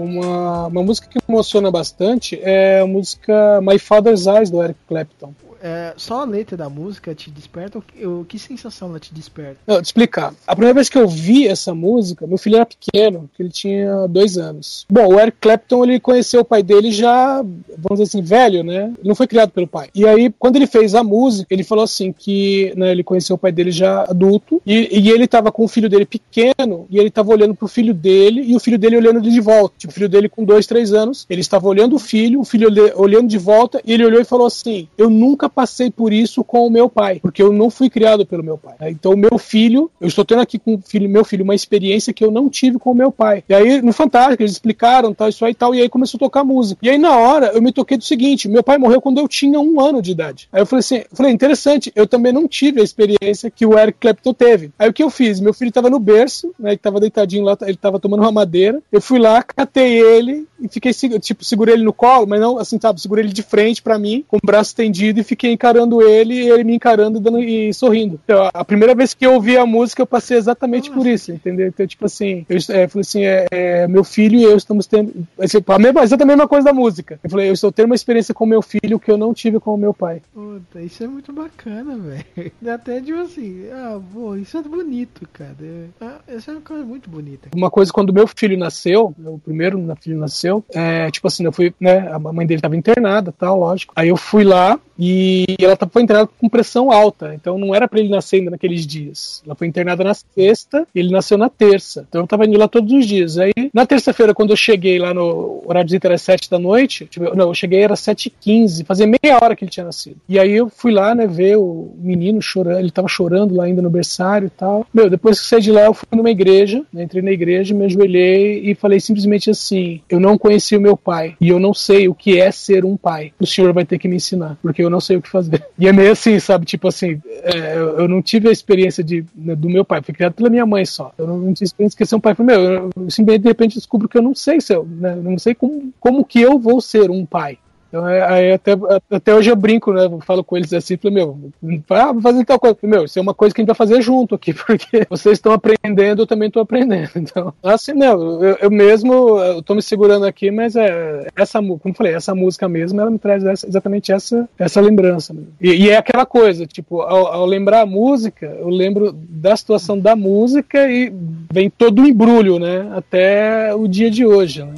[0.00, 5.32] Uma, uma música que emociona bastante é a música My Father's Eyes, do Eric Clapton.
[5.62, 7.78] É, só a letra da música te desperta?
[7.78, 9.58] O que, sensação ela te desperta?
[9.66, 10.34] Não, te explicar.
[10.46, 14.06] A primeira vez que eu vi essa música, meu filho era pequeno, que ele tinha
[14.08, 14.86] dois anos.
[14.88, 18.92] Bom, o Eric Clapton, ele conheceu o pai dele já, vamos dizer assim, velho, né?
[18.98, 19.90] Ele não foi criado pelo pai.
[19.94, 23.38] E aí, quando ele fez a música, ele falou assim que né, ele conheceu o
[23.38, 27.10] pai dele já adulto, e, e ele tava com o filho dele pequeno, e ele
[27.10, 29.74] tava olhando pro filho dele, e o filho dele olhando de volta.
[29.76, 32.68] Tipo, o filho dele com dois, três anos, ele estava olhando o filho, o filho
[32.96, 36.66] olhando de volta, e ele olhou e falou assim: Eu nunca passei por isso com
[36.66, 38.74] o meu pai, porque eu não fui criado pelo meu pai.
[38.80, 38.90] né?
[38.90, 42.24] Então, meu filho, eu estou tendo aqui com o filho, meu filho uma experiência que
[42.24, 43.42] eu não tive com o meu pai.
[43.48, 46.20] E aí, no Fantástico, eles explicaram tal, isso aí e tal, e aí começou a
[46.20, 46.80] tocar música.
[46.82, 49.58] E aí, na hora, eu me toquei do seguinte: meu pai morreu quando eu tinha
[49.60, 50.48] um ano de idade.
[50.52, 53.78] Aí eu falei assim: eu falei, interessante, eu também não tive a experiência que o
[53.78, 54.70] Eric Clapton teve.
[54.78, 55.40] Aí o que eu fiz?
[55.40, 56.70] Meu filho estava no berço, né?
[56.70, 58.82] Ele tava deitadinho lá, ele tava tomando uma madeira.
[58.92, 62.78] Eu fui lá, catei ele e fiquei, tipo, segurei ele no colo, mas não assim,
[62.80, 66.34] sabe, segurei ele de frente pra mim, com o braço estendido e fiquei encarando ele
[66.34, 68.20] e ele me encarando e, dando, e sorrindo.
[68.24, 71.66] Então, a primeira vez que eu ouvi a música, eu passei exatamente por isso, entendeu?
[71.66, 75.26] Então, tipo assim, eu é, falei assim, é, é, meu filho e eu estamos tendo
[75.38, 77.18] assim, a mesma, exatamente a mesma coisa da música.
[77.22, 79.74] Eu falei, eu estou tendo uma experiência com meu filho que eu não tive com
[79.74, 80.22] o meu pai.
[80.32, 82.52] Puta, isso é muito bacana, velho.
[82.74, 85.56] Até tipo assim, ah, pô, isso é bonito, cara.
[85.62, 87.48] É, ah, isso é uma coisa muito bonita.
[87.54, 91.52] Uma coisa, quando meu filho nasceu, o primeiro meu filho nasceu, é, tipo assim, eu
[91.52, 93.92] fui, né, a mãe dele estava internada, tal, lógico.
[93.96, 97.88] Aí eu fui lá e ela tava- foi internada com pressão alta, então não era
[97.88, 99.42] pra ele nascer ainda naqueles dias.
[99.46, 102.04] Ela foi internada na sexta ele nasceu na terça.
[102.08, 103.38] Então eu tava indo lá todos os dias.
[103.38, 107.06] Aí, na terça-feira, quando eu cheguei lá no horário de visita era sete da noite,
[107.06, 110.16] tipo, não, eu cheguei era sete e quinze, fazia meia hora que ele tinha nascido.
[110.28, 113.80] E aí eu fui lá, né, ver o menino chorando, ele tava chorando lá ainda
[113.82, 114.86] no berçário e tal.
[114.92, 117.74] Meu, depois que eu saí de lá, eu fui numa igreja, né, entrei na igreja,
[117.74, 121.72] me ajoelhei e falei simplesmente assim: eu não conheci o meu pai e eu não
[121.72, 123.32] sei o que é ser um pai.
[123.40, 125.64] O senhor vai ter que me ensinar, porque eu não sei o que fazer.
[125.78, 126.66] E é meio assim, sabe?
[126.66, 130.14] Tipo assim, é, eu eu não tive a experiência de, né, do meu pai, fui
[130.14, 131.12] criado pela minha mãe só.
[131.16, 132.34] Eu não, não tive experiência de ser um pai.
[132.34, 135.22] Falei, meu, eu, eu de repente descubro que eu não sei se eu, né, eu
[135.22, 137.58] não sei como, como que eu vou ser um pai.
[137.90, 138.72] Então, é, aí até,
[139.10, 140.08] até hoje eu brinco, né?
[140.20, 141.50] Falo com eles assim, falei, meu,
[141.90, 142.76] ah, vou fazer tal coisa.
[142.84, 145.52] Meu, isso é uma coisa que a gente vai fazer junto aqui, porque vocês estão
[145.52, 147.10] aprendendo, eu também estou aprendendo.
[147.16, 151.94] Então, assim, não, eu, eu mesmo, tô me segurando aqui, mas é essa, como eu
[151.94, 155.34] falei, essa música mesmo, ela me traz essa- exatamente essa, essa lembrança.
[155.60, 159.98] E, e é aquela coisa, tipo, ao, ao lembrar a música, eu lembro da situação
[159.98, 161.12] da música e
[161.52, 162.88] vem todo o embrulho, né?
[162.94, 164.74] Até o dia de hoje, né?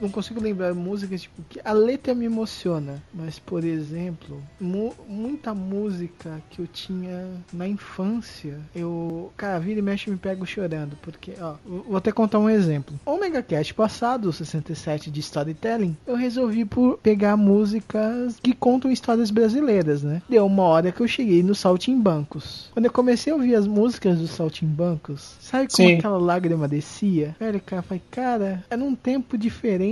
[0.00, 3.02] Não consigo lembrar músicas, tipo, que a letra me emociona.
[3.12, 9.32] Mas, por exemplo, mu- muita música que eu tinha na infância, eu.
[9.36, 10.96] Cara, vira e mexe me pego chorando.
[11.02, 12.98] Porque, ó, vou até contar um exemplo.
[13.04, 19.30] Omega Cast passado, o 67 de Storytelling, eu resolvi por pegar músicas que contam histórias
[19.30, 20.22] brasileiras, né?
[20.28, 22.70] Deu uma hora que eu cheguei no Saltimbancos.
[22.72, 25.98] Quando eu comecei a ouvir as músicas do Saltimbancos, sabe como Sim.
[25.98, 27.36] aquela lágrima descia?
[27.38, 29.89] Velho, cara, eu falei, cara, era um tempo diferente.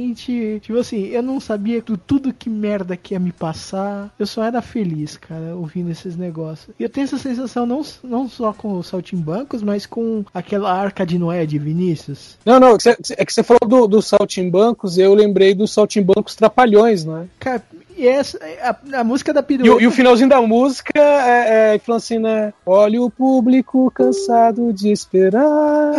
[0.61, 4.13] Tipo assim, eu não sabia tu- tudo que merda que ia me passar.
[4.19, 6.75] Eu só era feliz, cara, ouvindo esses negócios.
[6.79, 11.05] E eu tenho essa sensação não, não só com os Saltimbancos, mas com aquela arca
[11.05, 12.37] de Noé de Vinícius.
[12.45, 17.27] Não, não, é que você- falou do, do Saltimbancos, eu lembrei dos Saltimbancos Trapalhões, né?
[17.39, 17.63] Cara,
[17.97, 19.75] e essa, a, a música da E, pirueta.
[19.77, 22.53] o- e o finalzinho da música é, é que fala assim, né?
[22.65, 25.93] Olha o público cansado de esperar.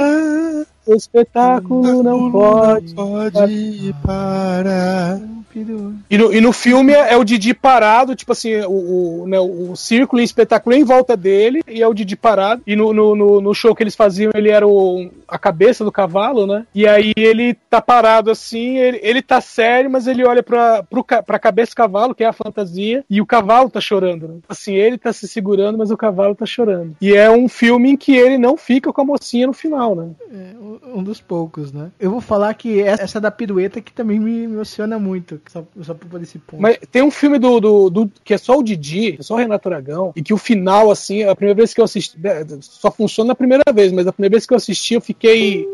[0.89, 2.95] O espetáculo não pode.
[2.95, 5.21] Pode parar.
[6.09, 9.75] E no, e no filme é o Didi parado, tipo assim, o, o, né, o
[9.75, 12.61] círculo e espetáculo em volta dele, e é o Didi parado.
[12.65, 15.91] E no, no, no, no show que eles faziam, ele era o, a cabeça do
[15.91, 16.65] cavalo, né?
[16.73, 21.03] E aí ele tá parado assim, ele, ele tá sério, mas ele olha pra, pro,
[21.03, 24.35] pra cabeça do cavalo, que é a fantasia, e o cavalo tá chorando, né?
[24.47, 26.95] Assim, ele tá se segurando, mas o cavalo tá chorando.
[27.01, 30.09] E é um filme em que ele não fica com a mocinha no final, né?
[30.31, 30.53] É,
[30.83, 31.91] um- dos poucos, né?
[31.99, 36.21] Eu vou falar que essa da pirueta que também me emociona muito, só, só por
[36.21, 36.61] esse ponto.
[36.61, 39.37] Mas tem um filme do, do, do- que é só o Didi, é só o
[39.37, 42.91] Renato Aragão, e que o final, assim, a primeira vez que eu assisti, é, só
[42.91, 45.67] funciona a primeira vez, mas a primeira vez que eu assisti, eu fiquei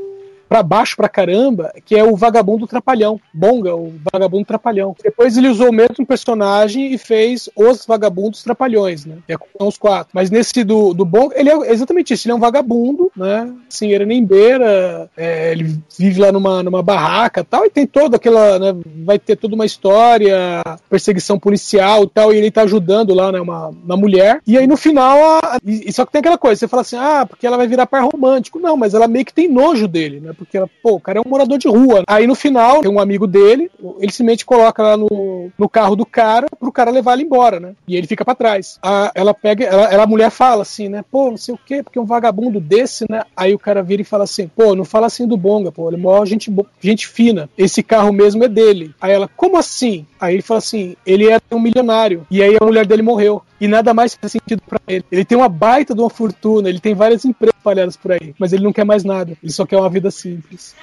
[0.47, 3.19] pra baixo pra caramba, que é o Vagabundo Trapalhão.
[3.33, 4.95] Bonga, o Vagabundo Trapalhão.
[5.01, 9.17] Depois ele usou o mesmo personagem e fez os Vagabundos Trapalhões, né?
[9.25, 10.09] Que é com os quatro.
[10.13, 12.27] Mas nesse do, do Bonga, ele é exatamente isso.
[12.27, 13.51] Ele é um vagabundo, né?
[13.67, 18.75] Assim, Erenembeira, é, ele vive lá numa, numa barraca tal, e tem toda aquela, né?
[19.03, 23.39] Vai ter toda uma história, perseguição policial e tal, e ele tá ajudando lá, né?
[23.39, 24.41] Uma, uma mulher.
[24.45, 27.25] E aí no final, a, e só que tem aquela coisa, você fala assim, ah,
[27.27, 28.59] porque ela vai virar par romântico.
[28.59, 30.33] Não, mas ela meio que tem nojo dele, né?
[30.35, 32.03] Porque ela, pô, o cara é um morador de rua.
[32.07, 36.05] Aí no final, tem um amigo dele, ele simplesmente coloca lá no, no carro do
[36.05, 37.73] cara pro cara levar ele embora, né?
[37.87, 38.77] E ele fica pra trás.
[38.81, 41.03] A, ela pega, ela, ela, a mulher fala assim, né?
[41.09, 43.23] Pô, não sei o quê, porque um vagabundo desse, né?
[43.35, 45.97] Aí o cara vira e fala assim, pô, não fala assim do Bonga, pô, ele
[45.97, 47.49] é maior gente, gente fina.
[47.57, 48.93] Esse carro mesmo é dele.
[48.99, 50.05] Aí ela, como assim?
[50.19, 52.25] Aí ele fala assim, ele era um milionário.
[52.29, 53.41] E aí a mulher dele morreu.
[53.59, 55.05] E nada mais faz sentido pra ele.
[55.11, 58.51] Ele tem uma baita de uma fortuna, ele tem várias empresas espalhadas por aí, mas
[58.53, 59.37] ele não quer mais nada.
[59.41, 60.75] Ele só quer uma vida simples.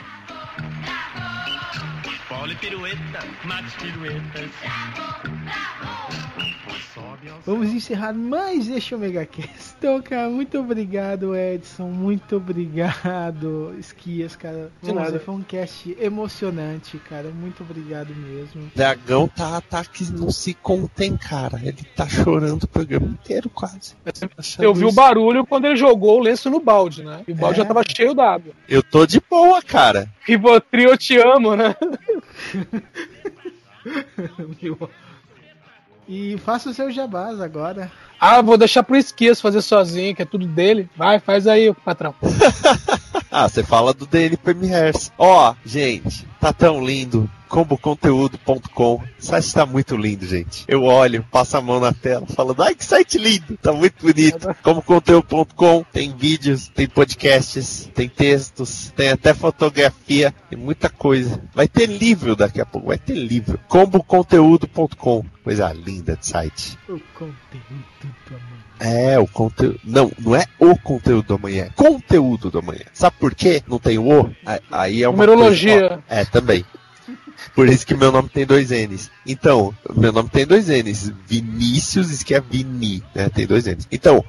[2.29, 4.51] Pole pirueta, mate piruetas.
[7.47, 9.73] Vamos encerrar mais este Omega Cast.
[9.83, 11.89] Então, cara, muito obrigado, Edson.
[11.89, 14.71] Muito obrigado, Esquias, cara.
[14.81, 15.19] De Vamos nada.
[15.19, 17.31] Foi um cast emocionante, cara.
[17.31, 18.71] Muito obrigado mesmo.
[18.77, 21.61] Dragão tá, tá que não se contém, cara.
[21.61, 23.95] Ele tá chorando o programa inteiro, quase.
[24.61, 27.25] Eu vi o barulho quando ele jogou o lenço no balde, né?
[27.27, 27.63] E o balde É.
[27.65, 28.53] já tava cheio d'água.
[28.69, 30.09] Eu tô de boa, cara.
[30.25, 31.75] Rivotril, eu te amo, né?
[36.15, 37.91] E faça o seu jabás agora.
[38.21, 40.87] Ah, vou deixar pro Esquias fazer sozinho, que é tudo dele.
[40.95, 42.15] Vai, faz aí, patrão.
[43.35, 45.11] Ah, você fala do DN Premiers.
[45.17, 47.31] Ó, gente, tá tão lindo.
[47.53, 48.95] comboconteúdo.com.
[48.95, 50.65] O site tá muito lindo, gente.
[50.67, 54.49] Eu olho, passo a mão na tela, falando, ai que site lindo, tá muito bonito.
[54.65, 61.41] Comboconteúdo.com tem vídeos, tem podcasts, tem textos, tem até fotografia, tem muita coisa.
[61.55, 63.61] Vai ter livro daqui a pouco, vai ter livro.
[63.69, 65.25] comboconteúdo.com.
[65.45, 66.79] Coisa linda de site.
[66.89, 67.85] O conteúdo
[68.29, 68.63] do amor.
[68.81, 69.81] É, o conteúdo.
[69.85, 72.83] Não, não é o conteúdo do amanhã, é conteúdo do amanhã.
[72.93, 73.63] Sabe por quê?
[73.69, 74.31] Não tem o?
[74.71, 75.13] Aí é uma.
[75.27, 75.79] Numerologia.
[75.89, 76.65] coisa- ó, é, também.
[77.55, 79.11] Por isso que meu nome tem dois N's.
[79.27, 81.13] Então, meu nome tem dois N's.
[81.27, 83.29] Vinícius, isso que é Vini, né?
[83.29, 83.87] Tem dois N's.
[83.91, 84.25] Então,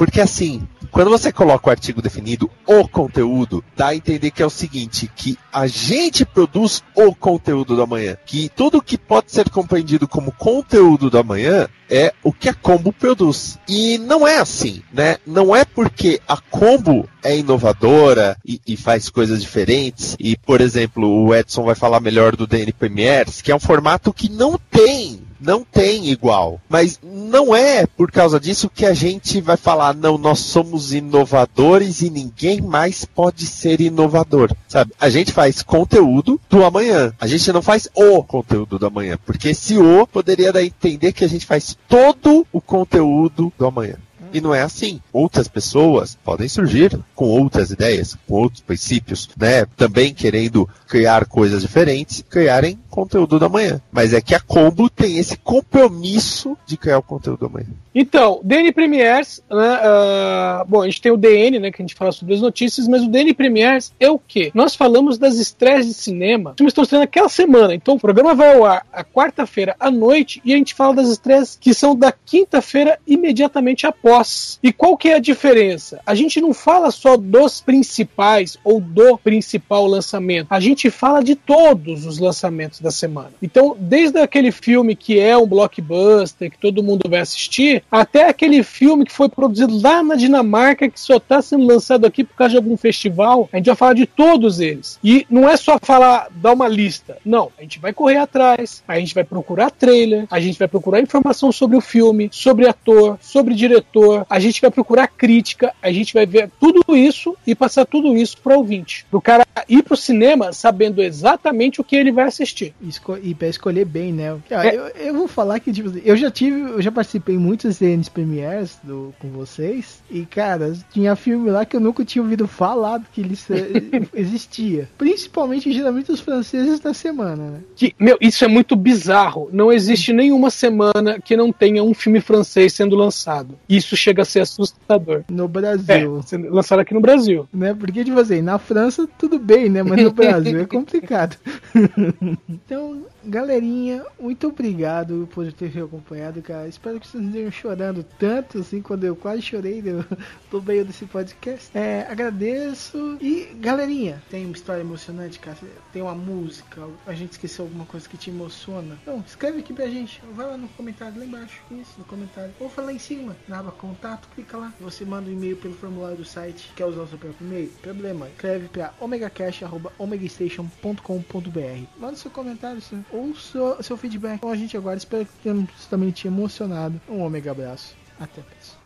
[0.00, 4.46] porque assim, quando você coloca o artigo definido, o conteúdo, dá a entender que é
[4.46, 8.16] o seguinte, que a gente produz o conteúdo do amanhã.
[8.24, 12.94] Que tudo que pode ser compreendido como conteúdo do amanhã é o que a Combo
[12.94, 13.58] produz.
[13.68, 15.18] E não é assim, né?
[15.26, 20.16] Não é porque a Combo é inovadora e, e faz coisas diferentes.
[20.18, 24.14] E, por exemplo, o Edson vai falar melhor do DN Premiers, que é um formato
[24.14, 26.60] que não tem não tem igual.
[26.68, 32.02] Mas não é por causa disso que a gente vai falar, não, nós somos inovadores
[32.02, 34.54] e ninguém mais pode ser inovador.
[34.68, 34.92] Sabe?
[35.00, 37.12] A gente faz conteúdo do amanhã.
[37.20, 39.18] A gente não faz o conteúdo do amanhã.
[39.24, 43.66] Porque esse o poderia dar a entender que a gente faz todo o conteúdo do
[43.66, 43.96] amanhã.
[44.32, 45.00] E não é assim.
[45.12, 49.66] Outras pessoas podem surgir com outras ideias, com outros princípios, né?
[49.76, 53.80] Também querendo criar coisas diferentes, criarem conteúdo da manhã.
[53.92, 57.68] Mas é que a Combo tem esse compromisso de criar o conteúdo da manhã.
[57.94, 61.94] Então, DN Premiers, né, ah, bom, a gente tem o DN, né, que a gente
[61.94, 64.50] fala sobre as notícias, mas o DN Premiers é o quê?
[64.54, 67.74] Nós falamos das estreias de cinema que estão estreando aquela semana.
[67.74, 71.08] Então, o programa vai ao ar a quarta-feira à noite e a gente fala das
[71.08, 74.19] estreias que são da quinta-feira imediatamente após.
[74.62, 76.00] E qual que é a diferença?
[76.04, 80.48] A gente não fala só dos principais ou do principal lançamento.
[80.50, 83.32] A gente fala de todos os lançamentos da semana.
[83.42, 88.62] Então, desde aquele filme que é um blockbuster, que todo mundo vai assistir, até aquele
[88.62, 92.52] filme que foi produzido lá na Dinamarca, que só está sendo lançado aqui por causa
[92.52, 94.98] de algum festival, a gente vai falar de todos eles.
[95.02, 97.18] E não é só falar, dar uma lista.
[97.24, 101.00] Não, a gente vai correr atrás, a gente vai procurar trailer, a gente vai procurar
[101.00, 106.14] informação sobre o filme, sobre ator, sobre diretor, a gente vai procurar crítica, a gente
[106.14, 109.06] vai ver tudo isso e passar tudo isso para o ouvinte.
[109.10, 112.74] Pro cara ir pro cinema sabendo exatamente o que ele vai assistir.
[112.82, 114.32] Esco e pra escolher bem, né?
[114.32, 114.74] Ó, É.
[114.74, 118.08] Eu, eu vou falar que, tipo, eu já tive, eu já participei em muitos DNs
[118.10, 120.02] Premiers do, com vocês.
[120.10, 123.36] E, cara, tinha filme lá que eu nunca tinha ouvido falar que ele
[124.14, 124.88] existia.
[124.96, 127.60] Principalmente, geralmente, os franceses da semana, né?
[127.76, 129.48] Que, meu, isso é muito bizarro.
[129.52, 133.58] Não existe nenhuma semana que não tenha um filme francês sendo lançado.
[133.68, 135.24] Isso chega a ser assustador.
[135.28, 136.22] No É, Brasil.
[136.22, 137.48] sendo lançado aqui no Brasil.
[137.52, 137.74] Né?
[137.74, 139.82] Porque, tipo assim, na França tudo bem, né?
[139.82, 141.36] Mas no Brasil é complicado.
[142.48, 146.68] então, galerinha, muito obrigado por ter me acompanhado, cara.
[146.68, 150.04] Espero que vocês não estejam chorando tanto, assim, quando eu quase chorei no,
[150.52, 151.70] no meio desse podcast.
[151.76, 153.16] É, agradeço.
[153.20, 155.56] E, galerinha, tem uma história emocionante, cara?
[155.92, 156.82] Tem uma música?
[157.06, 158.96] A gente esqueceu alguma coisa que te emociona?
[159.02, 160.22] Então, escreve aqui pra gente.
[160.34, 161.60] Vai lá no comentário, lá embaixo.
[161.70, 162.52] Isso, no comentário.
[162.60, 164.72] Ou fala lá em cima, na aba contato, clica lá.
[164.80, 166.72] Você manda um e-mail pelo formulário do site.
[166.74, 167.68] Quer usar o seu próprio e-mail?
[167.82, 168.26] Problema.
[168.28, 171.84] Escreve pra omegacast.omegastation.com.br.
[171.98, 172.80] Manda seu comentário,
[173.10, 174.36] ou seu, seu feedback.
[174.36, 177.00] Então a gente agora espero que tenhamos também te emocionado.
[177.08, 177.96] Um omega abraço.
[178.18, 178.80] Até mais.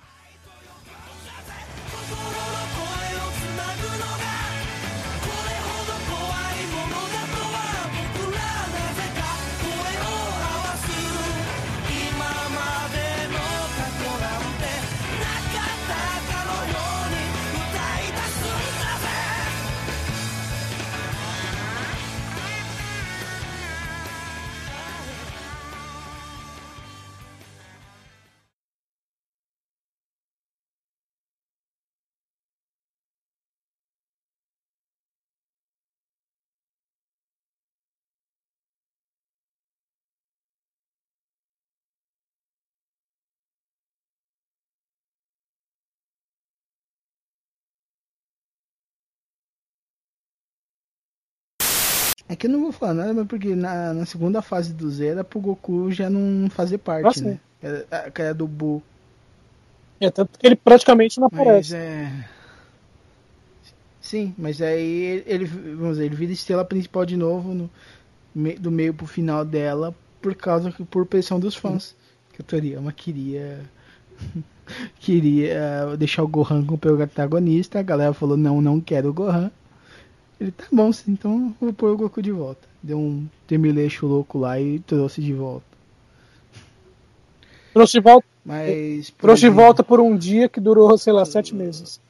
[2.04, 2.63] 心
[52.28, 55.12] É que eu não vou falar nada, mas porque na, na segunda fase do Zero
[55.12, 57.24] era pro Goku já não fazer parte, sim.
[57.26, 57.38] né?
[57.62, 58.82] Era, a- que era do Buu.
[60.00, 61.76] É, tanto que ele praticamente não Mas aparece.
[61.76, 62.24] é.
[64.00, 67.70] Sim, mas aí ele, vamos dizer, ele vira estrela principal de novo no,
[68.34, 71.94] me- do meio pro final dela por causa por pressão dos fãs.
[72.32, 73.60] Que a Toriyama queria
[75.00, 79.50] queria deixar o Gohan como protagonista, a galera falou não, não quero o Gohan.
[80.40, 82.68] Ele tá bom, sim, então vou pôr o Goku de volta.
[82.82, 85.64] Deu um termileixo louco lá e trouxe de volta.
[87.72, 91.54] Trouxe de volta, Mas trouxe de volta por um dia que durou, sei lá, sete
[91.54, 92.00] meses.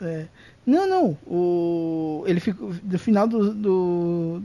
[0.00, 0.26] É.
[0.66, 1.18] Não, não.
[1.26, 4.42] O ele ficou no final do, do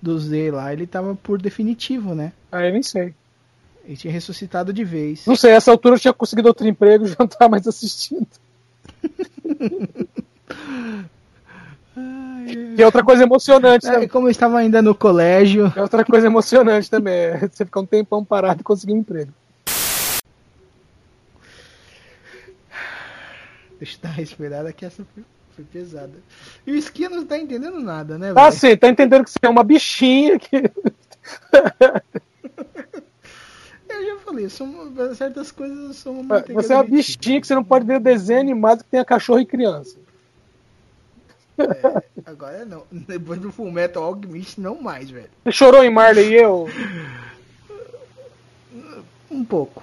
[0.00, 2.32] do Z lá, ele tava por definitivo, né?
[2.52, 3.14] Aí eu nem sei.
[3.84, 5.26] Ele tinha ressuscitado de vez.
[5.26, 8.28] Não sei, essa altura eu tinha conseguido outro emprego e já não tava mais assistindo.
[12.76, 14.08] Que é outra coisa emocionante É, também.
[14.08, 17.12] como eu estava ainda no colégio, É outra coisa emocionante também.
[17.14, 19.32] É você ficar um tempão parado e conseguir um emprego.
[23.78, 25.24] deixa eu dar uma respirada que essa foi,
[25.54, 26.12] foi pesada.
[26.66, 29.48] E o Esquia não tá entendendo nada, né, Ah, sim, tá entendendo que você é
[29.48, 30.56] uma bichinha que.
[33.88, 37.64] Eu já falei, são, certas coisas são uma Você é uma bichinha que você não
[37.64, 39.98] pode ver desenho animado que tenha cachorro e criança.
[42.24, 42.84] Agora não.
[42.92, 45.28] Depois do Full Metal Alchemist, não mais, velho.
[45.44, 46.68] Você chorou em Marley e eu?
[49.30, 49.82] Um pouco.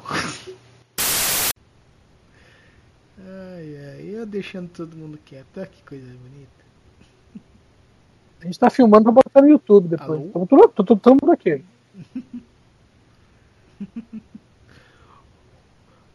[3.20, 5.46] Ai, ai, eu deixando todo mundo quieto.
[5.58, 6.56] Olha que coisa bonita.
[8.42, 10.32] A gente tá filmando pra botar no YouTube depois.
[10.32, 11.64] Tamo tudo- tudo- Tamo por aqui.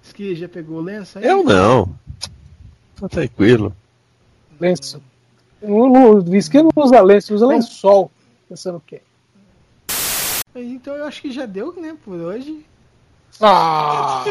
[0.02, 1.24] Esquia já pegou o lenço aí?
[1.24, 1.94] Eu não.
[3.00, 3.74] Tá tranquilo.
[4.60, 5.02] Lenço.
[5.62, 8.10] Não, não, diz que não usa lenço, usa lençol.
[8.48, 9.02] Pensando o quê?
[10.54, 12.64] Mas Então eu acho que já deu, né, por hoje.
[13.40, 14.24] Ah, Ah,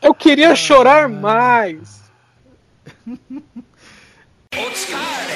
[0.00, 2.02] eu queria chorar mais.